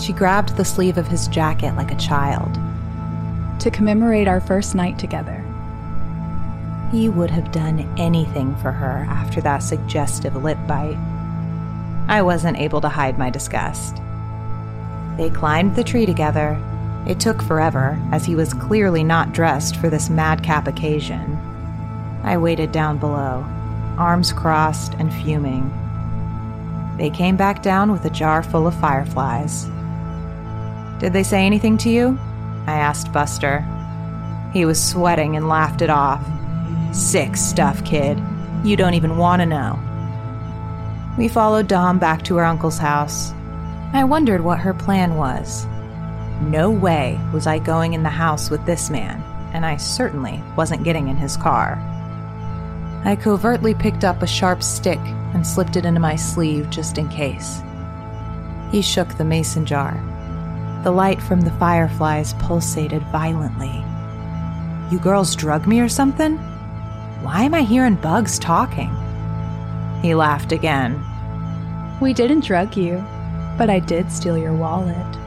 [0.00, 2.58] She grabbed the sleeve of his jacket like a child.
[3.60, 5.44] To commemorate our first night together.
[6.90, 10.96] He would have done anything for her after that suggestive lip bite.
[12.08, 13.96] I wasn't able to hide my disgust.
[15.18, 16.58] They climbed the tree together.
[17.06, 21.38] It took forever, as he was clearly not dressed for this madcap occasion.
[22.22, 23.44] I waited down below,
[23.98, 25.70] arms crossed and fuming.
[26.96, 29.66] They came back down with a jar full of fireflies.
[30.98, 32.18] Did they say anything to you?
[32.66, 33.66] I asked Buster.
[34.54, 36.24] He was sweating and laughed it off.
[36.92, 38.22] Sick stuff, kid.
[38.62, 39.78] You don't even want to know.
[41.18, 43.32] We followed Dom back to her uncle's house.
[43.92, 45.66] I wondered what her plan was.
[46.42, 50.84] No way was I going in the house with this man, and I certainly wasn't
[50.84, 51.78] getting in his car.
[53.04, 54.98] I covertly picked up a sharp stick
[55.34, 57.62] and slipped it into my sleeve just in case.
[58.70, 60.02] He shook the mason jar.
[60.84, 63.84] The light from the fireflies pulsated violently.
[64.90, 66.36] You girls drug me or something?
[67.22, 68.94] Why am I hearing bugs talking?
[70.02, 71.02] He laughed again.
[72.00, 73.02] We didn't drug you,
[73.56, 75.23] but I did steal your wallet.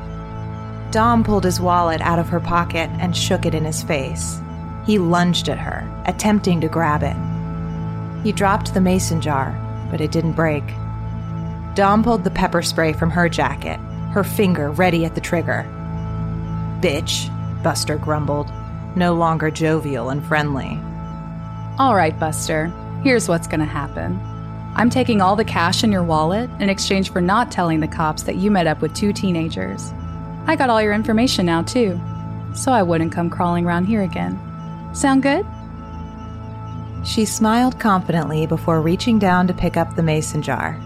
[0.98, 4.42] Dom pulled his wallet out of her pocket and shook it in his face.
[4.84, 7.16] He lunged at her, attempting to grab it.
[8.26, 9.56] He dropped the mason jar,
[9.92, 10.64] but it didn't break.
[11.76, 13.80] Dom pulled the pepper spray from her jacket,
[14.12, 15.68] her finger ready at the trigger.
[16.82, 17.32] Bitch,
[17.62, 18.52] Buster grumbled,
[18.96, 20.80] no longer jovial and friendly.
[21.78, 24.20] All right, Buster, here's what's gonna happen.
[24.76, 28.24] I'm taking all the cash in your wallet in exchange for not telling the cops
[28.24, 29.94] that you met up with two teenagers.
[30.48, 32.00] I got all your information now, too,
[32.56, 34.40] so I wouldn't come crawling around here again.
[34.94, 35.46] Sound good?
[37.06, 40.80] She smiled confidently before reaching down to pick up the mason jar.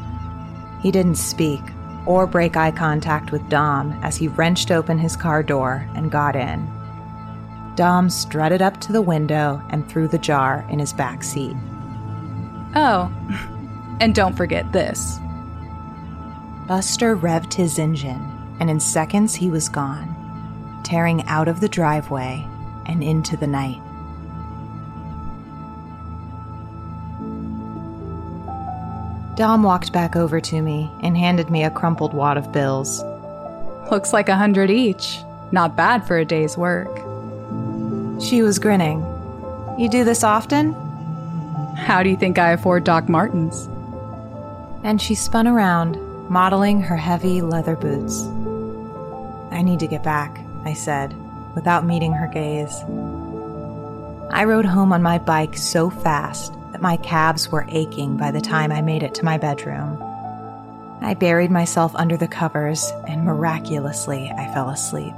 [0.81, 1.61] He didn't speak
[2.05, 6.35] or break eye contact with Dom as he wrenched open his car door and got
[6.35, 6.67] in.
[7.75, 11.55] Dom strutted up to the window and threw the jar in his back seat.
[12.75, 13.11] Oh,
[13.99, 15.19] and don't forget this.
[16.67, 18.30] Buster revved his engine,
[18.61, 22.47] and in seconds he was gone, tearing out of the driveway
[22.85, 23.81] and into the night.
[29.35, 33.01] Dom walked back over to me and handed me a crumpled wad of bills.
[33.89, 35.17] Looks like a hundred each.
[35.51, 36.95] Not bad for a day's work.
[38.21, 38.99] She was grinning.
[39.79, 40.73] You do this often?
[41.75, 43.67] How do you think I afford Doc Martens?
[44.83, 45.97] And she spun around,
[46.29, 48.23] modeling her heavy leather boots.
[49.51, 51.15] I need to get back, I said,
[51.55, 52.83] without meeting her gaze.
[54.31, 58.41] I rode home on my bike so fast that my calves were aching by the
[58.41, 60.01] time I made it to my bedroom.
[61.01, 65.13] I buried myself under the covers, and miraculously, I fell asleep.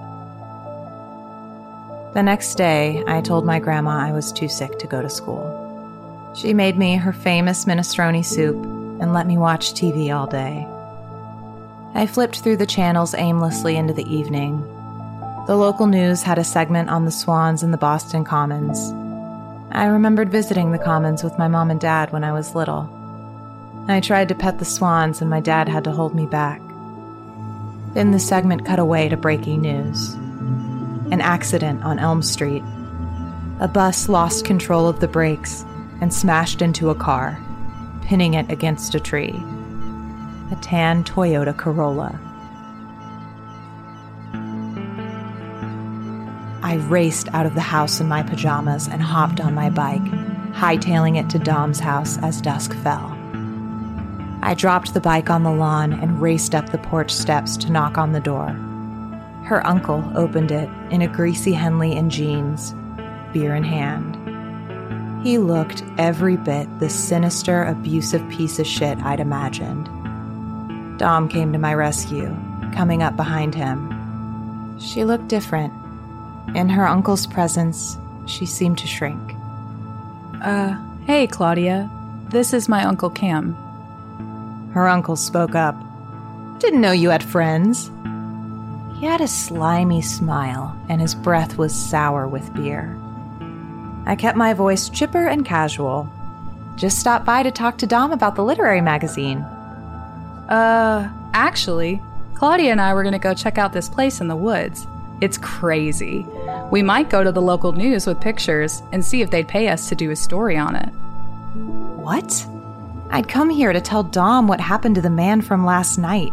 [2.13, 6.34] The next day, I told my grandma I was too sick to go to school.
[6.36, 8.55] She made me her famous minestrone soup
[9.01, 10.67] and let me watch TV all day.
[11.96, 14.62] I flipped through the channels aimlessly into the evening.
[15.46, 18.91] The local news had a segment on the swans in the Boston Commons.
[19.72, 22.89] I remembered visiting the Commons with my mom and dad when I was little.
[23.88, 26.62] I tried to pet the swans, and my dad had to hold me back.
[27.94, 30.16] Then the segment cut away to breaking news
[31.12, 32.64] an accident on Elm Street.
[33.60, 35.64] A bus lost control of the brakes
[36.02, 37.39] and smashed into a car,
[38.02, 39.44] pinning it against a tree.
[40.54, 42.20] A tan Toyota Corolla.
[46.62, 50.04] I raced out of the house in my pajamas and hopped on my bike,
[50.54, 53.18] hightailing it to Dom's house as dusk fell.
[54.43, 57.97] I dropped the bike on the lawn and raced up the porch steps to knock
[57.97, 58.49] on the door.
[59.45, 62.76] Her uncle opened it in a greasy Henley and jeans,
[63.34, 65.26] beer in hand.
[65.26, 69.89] He looked every bit the sinister, abusive piece of shit I'd imagined.
[71.04, 72.34] Dom came to my rescue,
[72.74, 74.80] coming up behind him.
[74.80, 75.74] She looked different.
[76.56, 79.36] In her uncle's presence, she seemed to shrink.
[80.41, 81.89] Uh, hey, Claudia.
[82.30, 83.54] This is my Uncle Cam.
[84.74, 85.76] Her uncle spoke up.
[86.60, 87.91] Didn't know you had friends.
[88.97, 92.97] He had a slimy smile, and his breath was sour with beer.
[94.06, 96.10] I kept my voice chipper and casual.
[96.78, 99.45] Just stopped by to talk to Dom about the literary magazine.
[100.54, 101.99] Uh, actually,
[102.36, 104.86] Claudia and I were going to go check out this place in the woods.
[105.20, 106.28] It's crazy.
[106.70, 109.89] We might go to the local news with pictures and see if they'd pay us
[109.89, 110.89] to do a story on it.
[111.56, 112.45] What?
[113.10, 116.32] I'd come here to tell Dom what happened to the man from last night,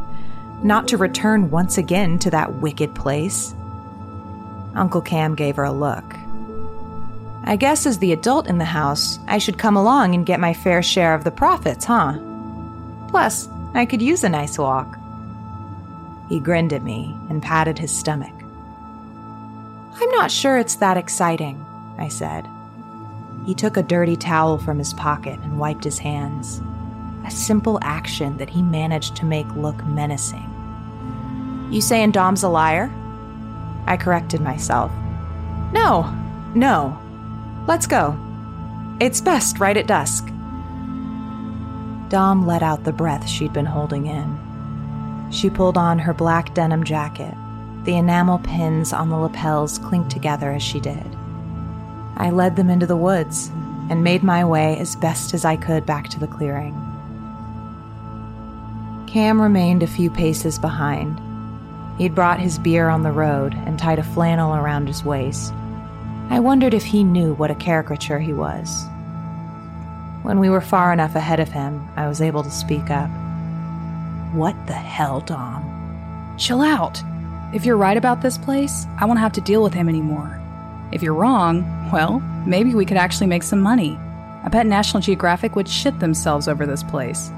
[0.63, 3.55] not to return once again to that wicked place.
[4.75, 6.05] Uncle Cam gave her a look.
[7.45, 10.53] I guess as the adult in the house, I should come along and get my
[10.53, 12.19] fair share of the profits, huh?
[13.09, 14.99] Plus, I could use a nice walk.
[16.29, 18.35] He grinned at me and patted his stomach.
[19.95, 21.65] I'm not sure it's that exciting,
[21.99, 22.49] I said.
[23.47, 26.61] He took a dirty towel from his pocket and wiped his hands
[27.27, 30.49] a simple action that he managed to make look menacing.
[31.71, 32.91] You saying Dom's a liar?
[33.87, 34.91] I corrected myself.
[35.73, 36.13] No,
[36.55, 36.99] no.
[37.67, 38.19] Let's go.
[39.01, 40.30] It's best right at dusk.
[42.11, 45.31] Dom let out the breath she'd been holding in.
[45.31, 47.35] She pulled on her black denim jacket.
[47.85, 51.07] The enamel pins on the lapels clinked together as she did.
[52.17, 53.53] I led them into the woods
[53.91, 56.75] and made my way as best as I could back to the clearing.
[59.07, 61.21] Cam remained a few paces behind.
[61.97, 65.53] He'd brought his beer on the road and tied a flannel around his waist.
[66.29, 68.85] I wondered if he knew what a caricature he was.
[70.23, 73.09] When we were far enough ahead of him, I was able to speak up.
[74.33, 76.35] What the hell, Dom?
[76.39, 77.03] Chill out.
[77.55, 80.41] If you're right about this place, I won't have to deal with him anymore.
[80.93, 83.99] If you're wrong, well, maybe we could actually make some money.
[84.45, 87.31] I bet National Geographic would shit themselves over this place.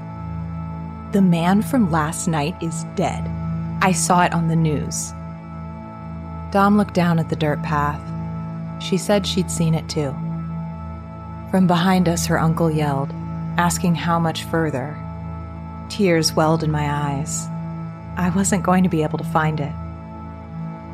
[1.13, 3.23] The man from last night is dead.
[3.81, 5.11] I saw it on the news.
[6.51, 8.01] Dom looked down at the dirt path.
[8.81, 10.15] She said she'd seen it too.
[11.53, 13.13] From behind us, her uncle yelled,
[13.59, 14.97] asking how much further.
[15.87, 17.45] Tears welled in my eyes.
[18.17, 19.71] I wasn't going to be able to find it.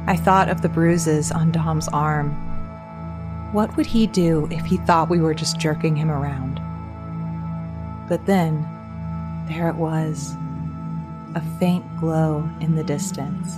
[0.05, 2.31] I thought of the bruises on Dom's arm.
[3.53, 6.59] What would he do if he thought we were just jerking him around?
[8.09, 8.67] But then,
[9.47, 10.35] there it was,
[11.35, 13.55] a faint glow in the distance.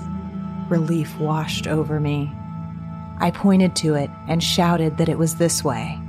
[0.70, 2.32] Relief washed over me.
[3.18, 6.00] I pointed to it and shouted that it was this way.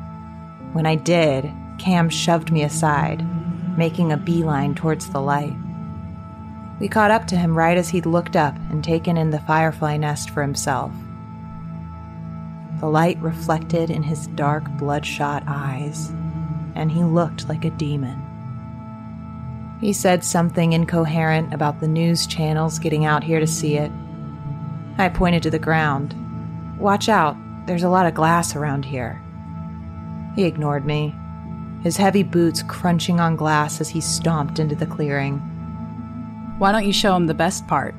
[0.73, 3.27] When I did, Cam shoved me aside,
[3.77, 5.55] making a beeline towards the light.
[6.81, 9.97] We caught up to him right as he'd looked up and taken in the firefly
[9.97, 10.93] nest for himself.
[12.81, 16.09] The light reflected in his dark, bloodshot eyes,
[16.75, 18.21] and he looked like a demon.
[19.81, 23.93] He said something incoherent about the news channels getting out here to see it.
[24.99, 26.17] I pointed to the ground.
[26.79, 29.22] Watch out, there's a lot of glass around here.
[30.35, 31.15] He ignored me,
[31.83, 35.39] his heavy boots crunching on glass as he stomped into the clearing.
[36.59, 37.95] Why don't you show him the best part?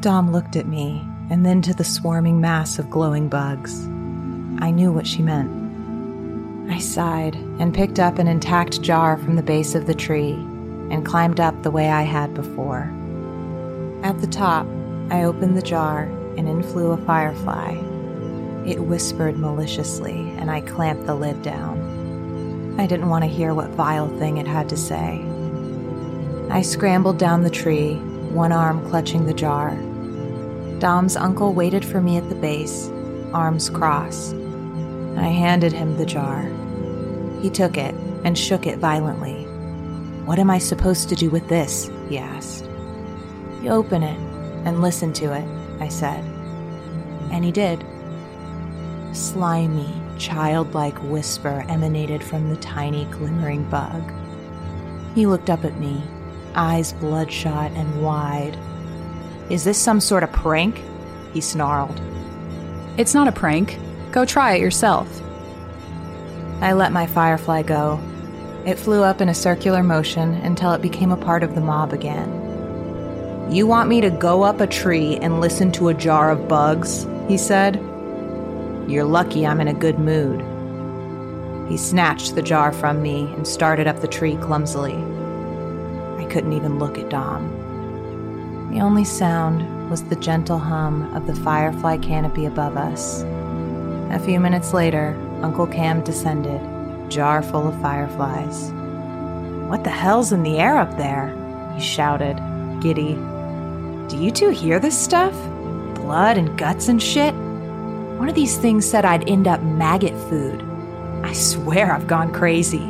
[0.00, 3.84] Dom looked at me and then to the swarming mass of glowing bugs.
[4.62, 5.50] I knew what she meant.
[6.70, 10.32] I sighed and picked up an intact jar from the base of the tree
[10.90, 12.90] and climbed up the way I had before.
[14.02, 14.66] At the top,
[15.10, 16.04] I opened the jar
[16.36, 17.91] and in flew a firefly.
[18.66, 22.76] It whispered maliciously, and I clamped the lid down.
[22.78, 25.24] I didn't want to hear what vile thing it had to say.
[26.50, 27.94] I scrambled down the tree,
[28.30, 29.76] one arm clutching the jar.
[30.78, 32.88] Dom's uncle waited for me at the base,
[33.32, 34.34] arms crossed.
[35.16, 36.42] I handed him the jar.
[37.40, 37.94] He took it
[38.24, 39.44] and shook it violently.
[40.24, 41.90] What am I supposed to do with this?
[42.08, 42.64] he asked.
[43.62, 44.18] You open it
[44.64, 45.44] and listen to it,
[45.80, 46.24] I said.
[47.30, 47.84] And he did.
[49.12, 54.12] Slimy, childlike whisper emanated from the tiny, glimmering bug.
[55.14, 56.02] He looked up at me,
[56.54, 58.56] eyes bloodshot and wide.
[59.50, 60.82] Is this some sort of prank?
[61.34, 62.00] He snarled.
[62.96, 63.78] It's not a prank.
[64.12, 65.08] Go try it yourself.
[66.60, 68.00] I let my firefly go.
[68.64, 71.92] It flew up in a circular motion until it became a part of the mob
[71.92, 73.50] again.
[73.50, 77.06] You want me to go up a tree and listen to a jar of bugs?
[77.28, 77.82] He said.
[78.88, 80.40] You're lucky I'm in a good mood.
[81.70, 84.96] He snatched the jar from me and started up the tree clumsily.
[86.22, 88.70] I couldn't even look at Dom.
[88.72, 93.22] The only sound was the gentle hum of the firefly canopy above us.
[94.10, 96.60] A few minutes later, Uncle Cam descended,
[97.10, 98.70] jar full of fireflies.
[99.68, 101.34] What the hell's in the air up there?
[101.74, 102.36] He shouted,
[102.80, 103.14] giddy.
[104.08, 105.32] Do you two hear this stuff?
[105.94, 107.34] Blood and guts and shit?
[108.22, 110.62] One of these things said I'd end up maggot food.
[111.24, 112.86] I swear I've gone crazy.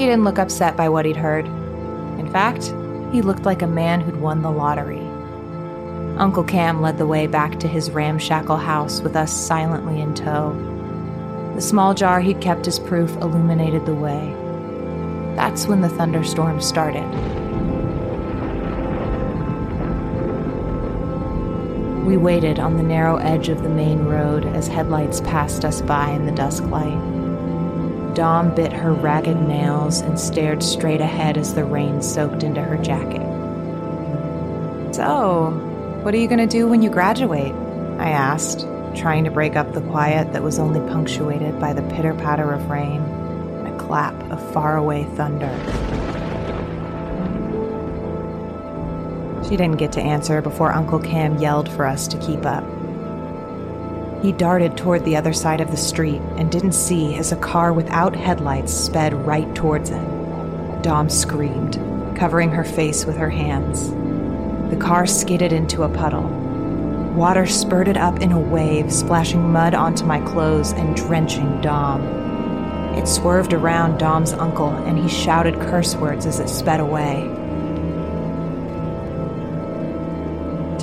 [0.00, 1.44] He didn't look upset by what he'd heard.
[2.18, 2.72] In fact,
[3.12, 5.06] he looked like a man who'd won the lottery.
[6.16, 10.54] Uncle Cam led the way back to his ramshackle house with us silently in tow.
[11.54, 14.34] The small jar he'd kept as proof illuminated the way.
[15.36, 17.04] That's when the thunderstorm started.
[22.06, 26.10] We waited on the narrow edge of the main road as headlights passed us by
[26.10, 28.14] in the dusk light.
[28.14, 32.76] Dom bit her ragged nails and stared straight ahead as the rain soaked into her
[32.78, 33.26] jacket.
[34.94, 35.50] So,
[36.04, 37.52] what are you going to do when you graduate?
[37.98, 38.60] I asked,
[38.94, 42.70] trying to break up the quiet that was only punctuated by the pitter patter of
[42.70, 46.05] rain and a clap of faraway thunder.
[49.48, 52.64] She didn't get to answer before Uncle Cam yelled for us to keep up.
[54.22, 57.72] He darted toward the other side of the street and didn't see as a car
[57.72, 60.82] without headlights sped right towards it.
[60.82, 61.74] Dom screamed,
[62.16, 63.90] covering her face with her hands.
[64.70, 66.28] The car skidded into a puddle.
[67.14, 72.02] Water spurted up in a wave, splashing mud onto my clothes and drenching Dom.
[72.96, 77.35] It swerved around Dom's uncle, and he shouted curse words as it sped away.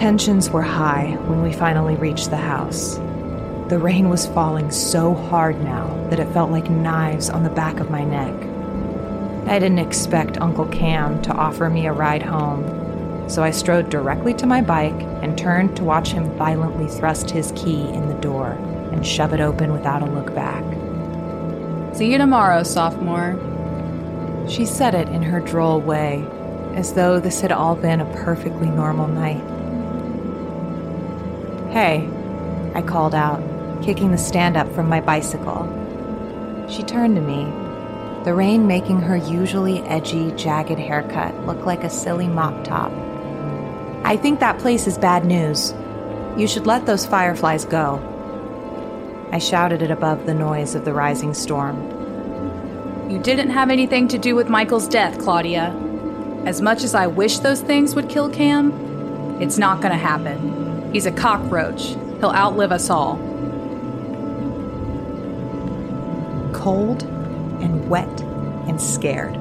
[0.04, 2.96] Tensions were high when we finally reached the house.
[3.70, 7.80] The rain was falling so hard now that it felt like knives on the back
[7.80, 8.34] of my neck.
[9.48, 14.34] I didn't expect Uncle Cam to offer me a ride home, so I strode directly
[14.34, 18.58] to my bike and turned to watch him violently thrust his key in the door
[18.92, 20.66] and shove it open without a look back.
[21.96, 23.40] See you tomorrow, sophomore.
[24.50, 26.28] She said it in her droll way,
[26.76, 29.53] as though this had all been a perfectly normal night.
[31.74, 32.08] Hey,
[32.76, 33.42] I called out,
[33.82, 35.66] kicking the stand up from my bicycle.
[36.70, 37.46] She turned to me,
[38.26, 42.92] the rain making her usually edgy, jagged haircut look like a silly mop top.
[44.06, 45.74] I think that place is bad news.
[46.38, 48.00] You should let those fireflies go.
[49.32, 53.10] I shouted it above the noise of the rising storm.
[53.10, 55.76] You didn't have anything to do with Michael's death, Claudia.
[56.46, 58.72] As much as I wish those things would kill Cam,
[59.42, 60.73] it's not gonna happen.
[60.94, 61.96] He's a cockroach.
[62.20, 63.18] He'll outlive us all.
[66.54, 68.22] Cold and wet
[68.68, 69.36] and scared.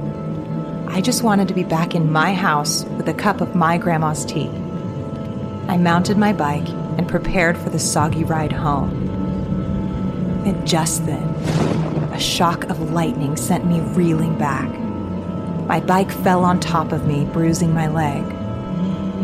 [0.87, 4.25] I just wanted to be back in my house with a cup of my grandma's
[4.25, 4.49] tea.
[5.67, 8.91] I mounted my bike and prepared for the soggy ride home.
[10.45, 11.23] And just then,
[12.13, 14.69] a shock of lightning sent me reeling back.
[15.67, 18.23] My bike fell on top of me, bruising my leg.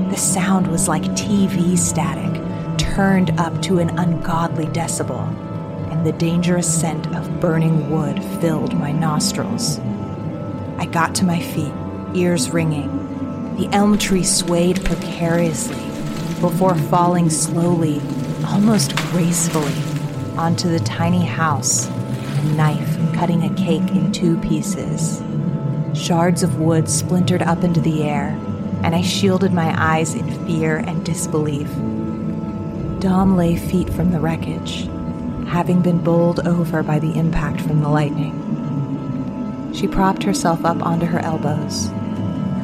[0.08, 2.42] The sound was like TV static,
[2.78, 5.28] turned up to an ungodly decibel,
[5.92, 9.80] and the dangerous scent of burning wood filled my nostrils.
[10.78, 11.74] I got to my feet,
[12.16, 13.56] ears ringing.
[13.58, 15.84] The elm tree swayed precariously
[16.40, 18.02] before falling slowly,
[18.46, 19.74] almost gracefully,
[20.38, 25.22] onto the tiny house, a knife cutting a cake in two pieces.
[25.94, 28.40] Shards of wood splintered up into the air,
[28.84, 31.68] and I shielded my eyes in fear and disbelief.
[33.00, 34.90] Dom lay feet from the wreckage,
[35.48, 39.72] having been bowled over by the impact from the lightning.
[39.74, 41.88] She propped herself up onto her elbows,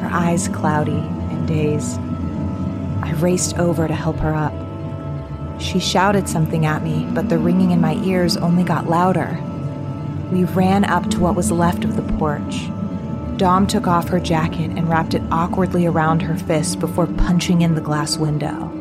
[0.02, 1.98] her eyes cloudy and dazed.
[3.02, 4.52] I raced over to help her up.
[5.60, 9.40] She shouted something at me, but the ringing in my ears only got louder.
[10.30, 12.68] We ran up to what was left of the porch.
[13.36, 17.74] Dom took off her jacket and wrapped it awkwardly around her fist before punching in
[17.74, 18.72] the glass window.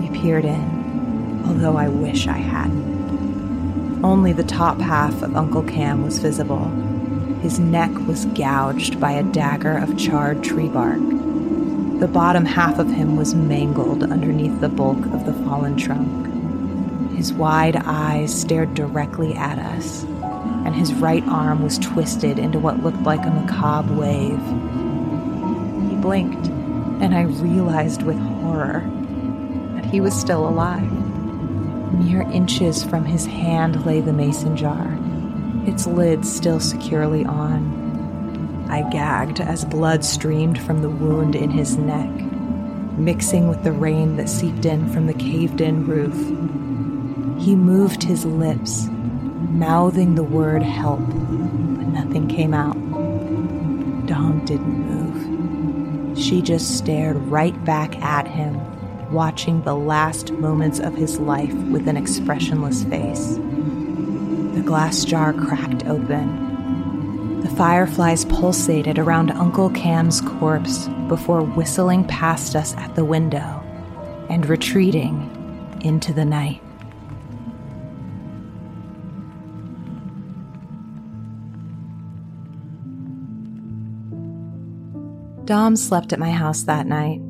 [0.00, 4.04] We peered in, although I wish I hadn't.
[4.04, 6.68] Only the top half of Uncle Cam was visible.
[7.40, 10.98] His neck was gouged by a dagger of charred tree bark.
[12.00, 17.16] The bottom half of him was mangled underneath the bulk of the fallen trunk.
[17.16, 20.04] His wide eyes stared directly at us,
[20.68, 24.38] and his right arm was twisted into what looked like a macabre wave.
[25.88, 26.48] He blinked,
[27.02, 28.82] and I realized with horror
[29.76, 30.92] that he was still alive.
[31.94, 34.94] Mere inches from his hand lay the mason jar,
[35.66, 38.66] its lid still securely on.
[38.68, 42.10] I gagged as blood streamed from the wound in his neck,
[42.98, 47.42] mixing with the rain that seeped in from the caved in roof.
[47.42, 48.90] He moved his lips,
[49.48, 52.74] mouthing the word help, but nothing came out.
[54.06, 56.18] Dom didn't move.
[56.18, 58.60] She just stared right back at him,
[59.12, 63.36] watching the last moments of his life with an expressionless face.
[63.36, 67.40] The glass jar cracked open.
[67.42, 73.62] The fireflies pulsated around Uncle Cam's corpse before whistling past us at the window
[74.28, 76.60] and retreating into the night.
[85.48, 87.22] Dom slept at my house that night,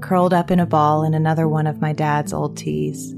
[0.00, 3.14] curled up in a ball in another one of my dad's old tees.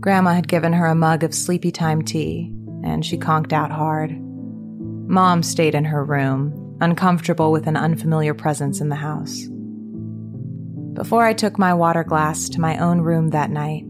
[0.00, 2.50] Grandma had given her a mug of sleepy time tea,
[2.82, 4.18] and she conked out hard.
[4.18, 9.46] Mom stayed in her room, uncomfortable with an unfamiliar presence in the house.
[10.94, 13.84] Before I took my water glass to my own room that night,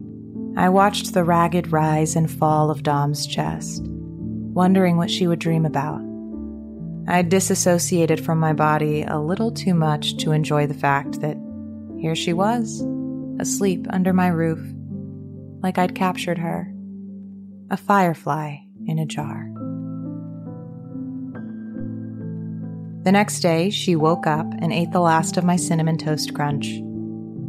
[0.57, 5.64] I watched the ragged rise and fall of Dom's chest, wondering what she would dream
[5.64, 6.05] about.
[7.09, 11.36] I disassociated from my body a little too much to enjoy the fact that
[12.00, 12.84] here she was,
[13.38, 14.59] asleep under my roof,
[15.62, 16.72] like I'd captured her,
[17.70, 19.48] a firefly in a jar.
[23.04, 26.80] The next day, she woke up and ate the last of my cinnamon toast crunch.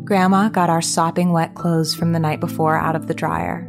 [0.04, 3.68] Grandma got our sopping wet clothes from the night before out of the dryer.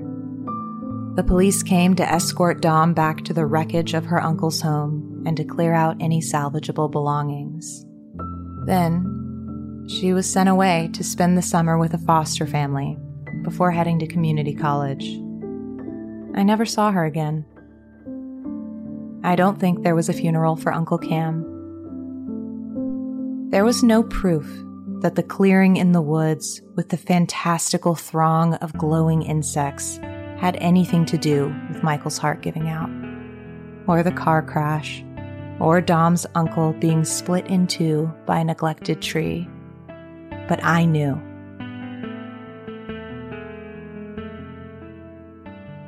[1.14, 5.37] The police came to escort Dom back to the wreckage of her uncle's home and
[5.37, 7.85] to clear out any salvageable belongings.
[8.66, 12.97] Then, she was sent away to spend the summer with a foster family
[13.43, 15.07] before heading to community college.
[16.35, 17.45] I never saw her again.
[19.22, 21.45] I don't think there was a funeral for Uncle Cam.
[23.51, 24.47] There was no proof
[25.01, 29.99] that the clearing in the woods with the fantastical throng of glowing insects
[30.39, 32.89] had anything to do with Michael's heart giving out,
[33.87, 35.05] or the car crash,
[35.61, 39.49] or Dom's uncle being split in two by a neglected tree.
[40.49, 41.21] But I knew.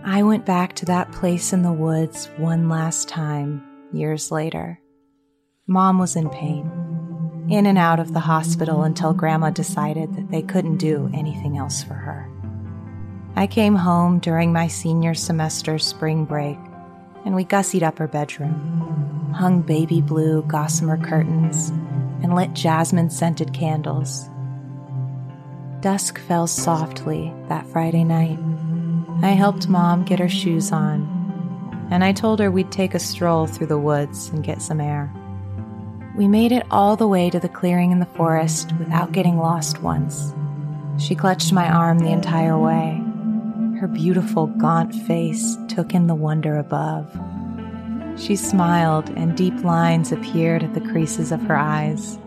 [0.04, 3.62] I went back to that place in the woods one last time,
[3.92, 4.80] years later.
[5.66, 10.42] Mom was in pain, in and out of the hospital until Grandma decided that they
[10.42, 12.28] couldn't do anything else for her.
[13.36, 16.58] I came home during my senior semester spring break,
[17.24, 21.70] and we gussied up her bedroom, hung baby blue gossamer curtains,
[22.22, 24.28] and lit jasmine scented candles.
[25.80, 28.38] Dusk fell softly that Friday night.
[29.22, 33.46] I helped Mom get her shoes on, and I told her we'd take a stroll
[33.46, 35.12] through the woods and get some air.
[36.16, 39.80] We made it all the way to the clearing in the forest without getting lost
[39.80, 40.34] once.
[40.98, 43.02] She clutched my arm the entire way.
[43.80, 47.10] Her beautiful, gaunt face took in the wonder above.
[48.20, 52.18] She smiled, and deep lines appeared at the creases of her eyes.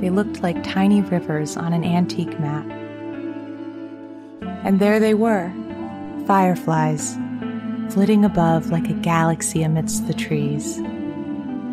[0.00, 2.64] They looked like tiny rivers on an antique map.
[4.64, 5.52] And there they were,
[6.24, 7.16] fireflies,
[7.90, 10.78] flitting above like a galaxy amidst the trees.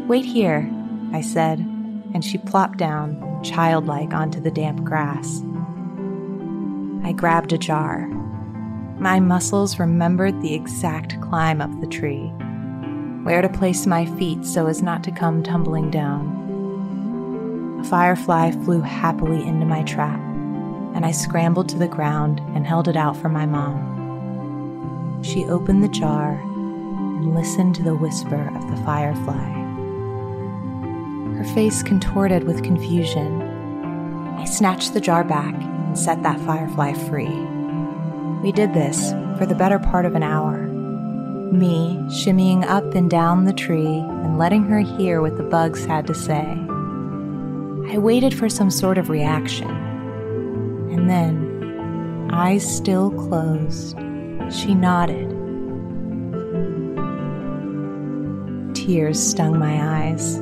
[0.07, 0.67] Wait here,
[1.13, 5.43] I said, and she plopped down, childlike, onto the damp grass.
[7.03, 8.07] I grabbed a jar.
[8.97, 12.31] My muscles remembered the exact climb up the tree.
[13.25, 17.79] Where to place my feet so as not to come tumbling down.
[17.81, 20.19] A firefly flew happily into my trap,
[20.93, 25.23] and I scrambled to the ground and held it out for my mom.
[25.23, 29.49] She opened the jar and listened to the whisper of the firefly.
[31.35, 33.41] Her face contorted with confusion.
[34.37, 37.33] I snatched the jar back and set that firefly free.
[38.43, 40.64] We did this for the better part of an hour
[41.51, 46.07] me shimmying up and down the tree and letting her hear what the bugs had
[46.07, 46.57] to say.
[47.91, 49.69] I waited for some sort of reaction.
[50.91, 53.97] And then, eyes still closed,
[54.51, 55.29] she nodded.
[58.75, 60.39] Tears stung my eyes.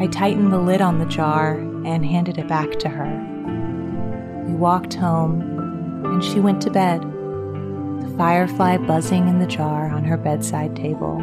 [0.00, 1.54] I tightened the lid on the jar
[1.84, 4.44] and handed it back to her.
[4.46, 5.40] We walked home,
[6.04, 7.04] and she went to bed
[8.16, 11.18] firefly buzzing in the jar on her bedside table.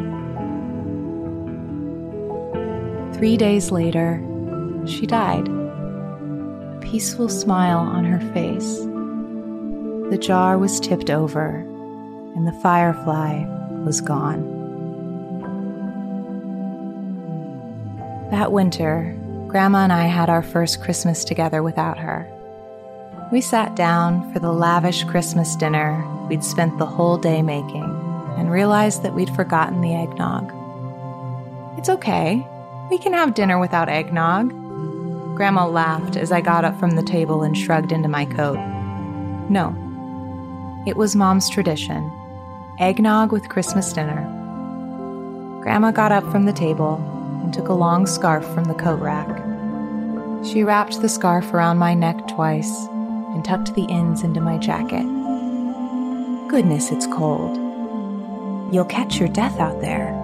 [3.14, 4.22] Three days later,
[4.86, 8.78] she died, a peaceful smile on her face.
[10.10, 11.56] The jar was tipped over,
[12.34, 13.44] and the firefly
[13.84, 14.60] was gone.
[18.30, 19.14] That winter,
[19.48, 22.31] Grandma and I had our first Christmas together without her.
[23.32, 27.82] We sat down for the lavish Christmas dinner we'd spent the whole day making
[28.36, 30.52] and realized that we'd forgotten the eggnog.
[31.78, 32.46] It's okay.
[32.90, 34.50] We can have dinner without eggnog.
[35.34, 38.58] Grandma laughed as I got up from the table and shrugged into my coat.
[39.48, 39.74] No.
[40.86, 42.12] It was Mom's tradition
[42.80, 44.20] eggnog with Christmas dinner.
[45.62, 46.96] Grandma got up from the table
[47.42, 49.26] and took a long scarf from the coat rack.
[50.44, 52.88] She wrapped the scarf around my neck twice
[53.34, 55.06] and tucked the ends into my jacket.
[56.48, 57.56] Goodness, it's cold.
[58.72, 60.21] You'll catch your death out there.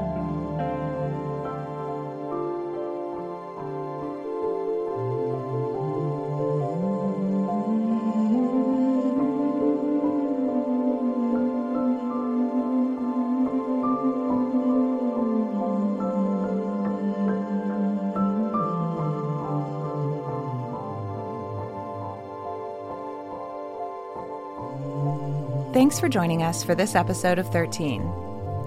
[25.89, 28.03] Thanks for joining us for this episode of 13.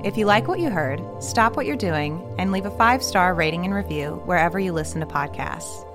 [0.03, 3.35] If you like what you heard, stop what you're doing and leave a five star
[3.35, 5.85] rating and review wherever you listen to podcasts.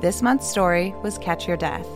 [0.00, 1.86] This month's story was Catch Your Death.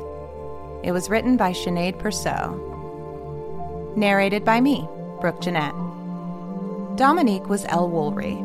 [0.82, 3.96] It was written by Sinead Persaud.
[3.96, 4.86] Narrated by me,
[5.22, 5.72] Brooke Jeanette.
[6.98, 8.36] Dominique was Elle Woolry.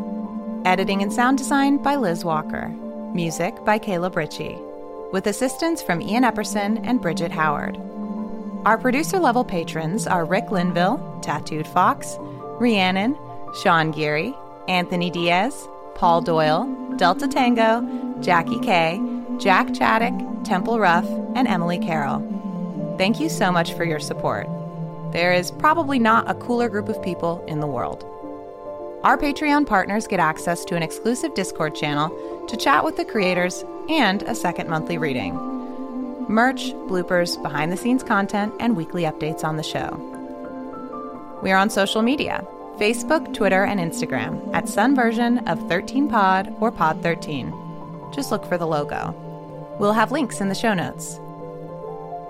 [0.66, 2.70] Editing and sound design by Liz Walker.
[3.14, 4.57] Music by Caleb Ritchie.
[5.12, 7.78] With assistance from Ian Epperson and Bridget Howard.
[8.70, 13.17] Our producer level patrons are Rick Linville, Tattooed Fox, Rhiannon,
[13.63, 14.36] Sean Geary,
[14.67, 17.82] Anthony Diaz, Paul Doyle, Delta Tango,
[18.22, 19.01] Jackie Kay,
[19.39, 21.03] Jack Chaddock, Temple Ruff,
[21.34, 22.20] and Emily Carroll.
[22.99, 24.47] Thank you so much for your support.
[25.13, 28.03] There is probably not a cooler group of people in the world.
[29.03, 33.65] Our Patreon partners get access to an exclusive Discord channel to chat with the creators
[33.89, 35.59] and a second monthly reading
[36.30, 39.89] merch, bloopers, behind the scenes content, and weekly updates on the show.
[41.43, 42.47] We are on social media
[42.80, 48.15] Facebook, Twitter, and Instagram at some version of 13pod or Pod13.
[48.15, 49.13] Just look for the logo.
[49.80, 51.19] We'll have links in the show notes.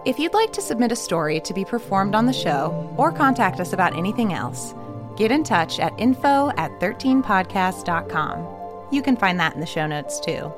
[0.05, 3.59] If you'd like to submit a story to be performed on the show or contact
[3.59, 4.73] us about anything else,
[5.17, 8.47] get in touch at info at 13podcast.com.
[8.91, 10.51] You can find that in the show notes too.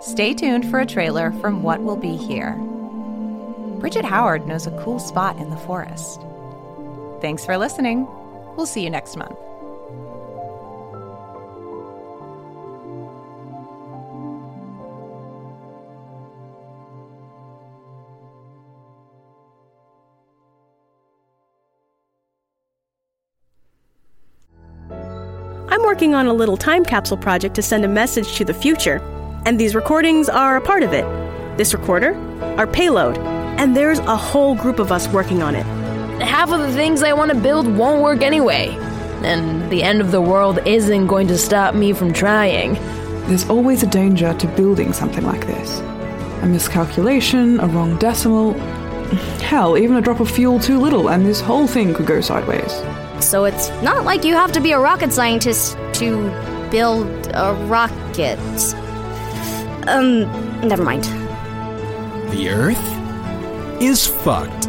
[0.00, 2.54] Stay tuned for a trailer from What Will Be Here.
[3.80, 6.20] Bridget Howard knows a cool spot in the forest.
[7.22, 8.06] Thanks for listening.
[8.56, 9.38] We'll see you next month.
[25.70, 29.00] I'm working on a little time capsule project to send a message to the future
[29.46, 31.04] and these recordings are a part of it.
[31.56, 32.14] This recorder,
[32.58, 35.64] our payload, and there's a whole group of us working on it.
[36.20, 38.70] Half of the things I want to build won't work anyway,
[39.22, 42.74] and the end of the world isn't going to stop me from trying.
[43.28, 45.78] There's always a danger to building something like this.
[46.42, 48.54] A miscalculation, a wrong decimal,
[49.38, 52.72] hell, even a drop of fuel too little, and this whole thing could go sideways.
[53.24, 56.30] So it's not like you have to be a rocket scientist to
[56.72, 58.40] build a rocket.
[59.88, 60.22] Um,
[60.66, 61.04] never mind.
[62.32, 64.68] The Earth is fucked.